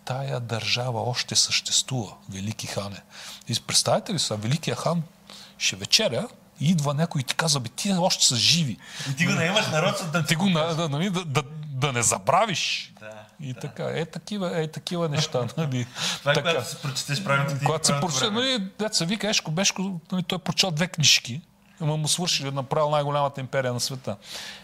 тая 0.05 0.39
държава 0.39 1.01
още 1.01 1.35
съществува, 1.35 2.13
Велики 2.29 2.67
хане. 2.67 3.01
И 3.47 3.59
представете 3.67 4.13
ли 4.13 4.19
са, 4.19 4.35
Великия 4.35 4.75
хан 4.75 5.03
ще 5.57 5.75
вечеря 5.75 6.27
и 6.59 6.69
идва 6.69 6.93
някой 6.93 7.21
и 7.21 7.23
ти 7.23 7.35
казва, 7.35 7.59
бе, 7.59 7.69
тия 7.69 8.01
още 8.01 8.25
са 8.25 8.35
живи. 8.35 8.77
И 9.11 9.15
ти 9.15 9.25
го 9.25 9.31
наемаш 9.31 9.67
народ, 9.67 10.05
да 10.13 10.25
Ти 10.25 10.35
го, 10.35 10.49
на- 10.49 10.75
да, 10.75 10.89
нали, 10.89 11.09
да, 11.09 11.25
да, 11.25 11.43
да 11.69 11.93
не 11.93 12.01
забравиш. 12.03 12.93
Да, 12.99 13.11
и 13.39 13.53
да. 13.53 13.59
така, 13.59 13.83
е 13.83 14.05
такива, 14.05 14.61
е 14.61 14.67
такива 14.67 15.09
неща. 15.09 15.47
Нали? 15.57 15.87
Това 16.19 16.31
е 16.31 16.35
когато 16.35 16.69
се 16.69 16.81
прочетеш 16.81 17.23
правилните 17.23 17.51
книги. 17.53 17.65
Когато 17.65 17.85
се 17.87 17.91
правилното 17.91 18.13
прочете, 18.13 18.31
време. 18.31 18.57
нали, 18.57 18.69
деца 18.79 19.05
вика, 19.05 19.29
Ешко 19.29 19.51
Бешко, 19.51 19.99
нали, 20.11 20.23
той 20.23 20.35
е 20.35 20.39
прочел 20.39 20.71
две 20.71 20.87
книжки, 20.87 21.41
ама 21.81 21.97
му 21.97 22.07
свършили, 22.07 22.51
направил 22.51 22.89
най-голямата 22.89 23.41
империя 23.41 23.73
на 23.73 23.79
света. 23.79 24.15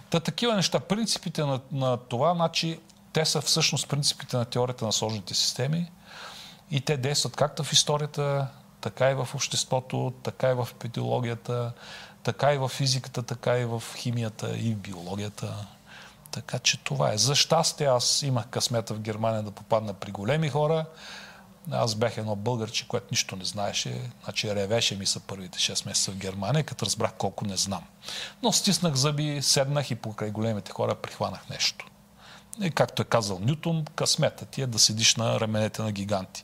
Та 0.10 0.20
такива 0.20 0.56
неща, 0.56 0.80
принципите 0.80 1.44
на, 1.44 1.60
на 1.72 1.98
това, 1.98 2.36
значи, 2.36 2.80
те 3.14 3.26
са 3.26 3.42
всъщност 3.42 3.88
принципите 3.88 4.38
на 4.38 4.46
теорията 4.46 4.86
на 4.86 4.92
сложните 4.92 5.34
системи 5.34 5.92
и 6.72 6.82
те 6.82 6.98
действат 6.98 7.36
както 7.36 7.64
в 7.64 7.74
историята, 7.74 8.48
така 8.82 9.12
и 9.12 9.14
в 9.14 9.30
обществото, 9.36 10.14
така 10.24 10.50
и 10.50 10.54
в 10.54 10.68
епидемиологията, 10.72 11.74
така 12.24 12.54
и 12.54 12.58
в 12.58 12.68
физиката, 12.68 13.24
така 13.24 13.58
и 13.58 13.66
в 13.66 13.84
химията 13.96 14.58
и 14.58 14.74
в 14.74 14.78
биологията. 14.78 15.66
Така 16.32 16.60
че 16.60 16.84
това 16.84 17.14
е. 17.14 17.18
За 17.18 17.36
щастие 17.36 17.88
аз 17.88 18.22
имах 18.22 18.48
късмета 18.48 18.94
в 18.94 19.00
Германия 19.00 19.44
да 19.44 19.52
попадна 19.52 19.94
при 19.94 20.12
големи 20.12 20.50
хора. 20.50 20.86
Аз 21.72 21.96
бях 21.96 22.18
едно 22.18 22.36
българче, 22.36 22.88
което 22.88 23.08
нищо 23.12 23.36
не 23.36 23.46
знаеше. 23.46 24.12
Значи 24.24 24.56
ревеше 24.56 24.96
ми 24.96 25.06
са 25.06 25.20
първите 25.20 25.60
6 25.60 25.86
месеца 25.86 26.12
в 26.12 26.16
Германия, 26.16 26.64
като 26.64 26.86
разбрах 26.86 27.14
колко 27.18 27.46
не 27.46 27.58
знам. 27.58 27.84
Но 28.44 28.52
стиснах 28.52 28.94
зъби, 28.94 29.42
седнах 29.42 29.92
и 29.92 29.96
покрай 29.96 30.32
големите 30.32 30.72
хора 30.72 30.96
прихванах 30.96 31.50
нещо. 31.50 31.91
И 32.62 32.72
както 32.72 33.02
е 33.02 33.06
казал 33.06 33.40
Нютон, 33.40 33.86
късмета 33.96 34.46
ти 34.46 34.62
е 34.62 34.68
да 34.68 34.80
седиш 34.80 35.16
на 35.16 35.40
раменете 35.40 35.82
на 35.82 35.92
гиганти. 35.92 36.44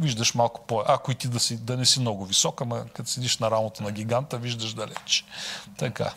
Виждаш 0.00 0.34
малко 0.34 0.66
по... 0.66 0.84
Ако 0.86 1.12
и 1.12 1.14
ти 1.14 1.28
да, 1.28 1.40
си, 1.40 1.56
да 1.64 1.76
не 1.76 1.84
си 1.86 2.00
много 2.00 2.24
висок, 2.24 2.60
ама 2.60 2.84
като 2.94 3.10
седиш 3.10 3.38
на 3.38 3.50
рамото 3.50 3.82
на 3.82 3.92
гиганта, 3.92 4.38
виждаш 4.38 4.74
далеч. 4.74 5.24
Така. 5.78 6.14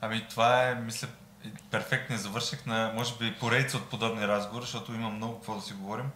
Ами 0.00 0.26
това 0.30 0.68
е, 0.68 0.74
мисля, 0.74 1.08
перфектният 1.70 2.22
завърших 2.22 2.66
на, 2.66 2.92
може 2.94 3.14
би, 3.14 3.34
поредица 3.34 3.76
от 3.76 3.90
подобни 3.90 4.28
разговори, 4.28 4.64
защото 4.64 4.92
има 4.92 5.10
много 5.10 5.34
какво 5.34 5.54
да 5.54 5.62
си 5.62 5.72
говорим. 5.72 6.10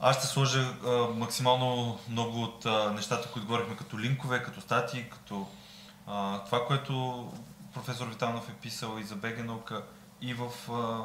Аз 0.00 0.18
ще 0.18 0.26
сложа 0.26 0.74
а, 0.86 0.90
максимално 1.14 1.98
много 2.08 2.42
от 2.42 2.66
а, 2.66 2.92
нещата, 2.92 3.30
които 3.32 3.46
говорихме 3.46 3.76
като 3.76 3.98
линкове, 3.98 4.42
като 4.42 4.60
статии, 4.60 5.10
като 5.10 5.46
а, 6.06 6.44
това, 6.44 6.66
което 6.66 7.26
професор 7.74 8.06
Витанов 8.06 8.48
е 8.48 8.52
писал 8.52 8.98
и 9.00 9.04
за 9.04 9.16
БГ 9.16 9.44
наука, 9.44 9.82
и 10.20 10.34
в 10.34 10.72
а, 10.72 11.04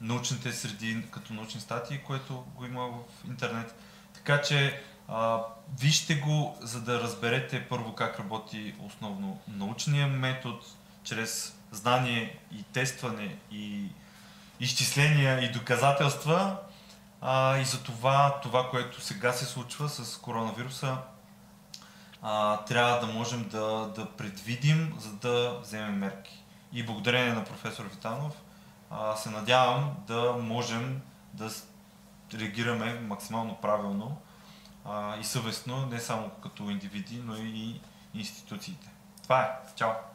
научните 0.00 0.52
среди, 0.52 1.02
като 1.10 1.32
научни 1.32 1.60
статии, 1.60 2.02
което 2.06 2.44
го 2.56 2.64
има 2.64 2.86
в 2.86 3.28
интернет. 3.28 3.74
Така 4.14 4.42
че 4.42 4.82
а, 5.08 5.40
вижте 5.78 6.14
го, 6.14 6.56
за 6.60 6.80
да 6.80 7.00
разберете 7.00 7.68
първо 7.68 7.94
как 7.94 8.18
работи 8.18 8.74
основно 8.78 9.38
научния 9.48 10.06
метод, 10.06 10.58
чрез 11.04 11.56
знание 11.70 12.38
и 12.52 12.62
тестване 12.62 13.36
и 13.50 13.86
изчисления 14.60 15.44
и 15.44 15.52
доказателства. 15.52 16.56
А, 17.20 17.58
и 17.58 17.64
за 17.64 17.82
това, 17.82 18.40
това, 18.42 18.70
което 18.70 19.00
сега 19.00 19.32
се 19.32 19.44
случва 19.44 19.88
с 19.88 20.16
коронавируса, 20.16 20.96
а, 22.22 22.64
трябва 22.64 23.06
да 23.06 23.12
можем 23.12 23.48
да, 23.48 23.92
да 23.96 24.10
предвидим, 24.10 24.94
за 24.98 25.12
да 25.12 25.58
вземем 25.62 25.98
мерки. 25.98 26.44
И 26.72 26.82
благодарение 26.82 27.32
на 27.32 27.44
професор 27.44 27.84
Витанов 27.84 28.41
се 29.16 29.30
надявам 29.30 29.96
да 30.06 30.32
можем 30.32 31.02
да 31.34 31.50
реагираме 32.34 33.00
максимално 33.00 33.56
правилно 33.56 34.16
а, 34.84 35.16
и 35.16 35.24
съвестно, 35.24 35.86
не 35.86 36.00
само 36.00 36.30
като 36.30 36.70
индивиди, 36.70 37.22
но 37.24 37.36
и 37.36 37.80
институциите. 38.14 38.90
Това 39.22 39.42
е. 39.42 39.58
Чао! 39.76 40.11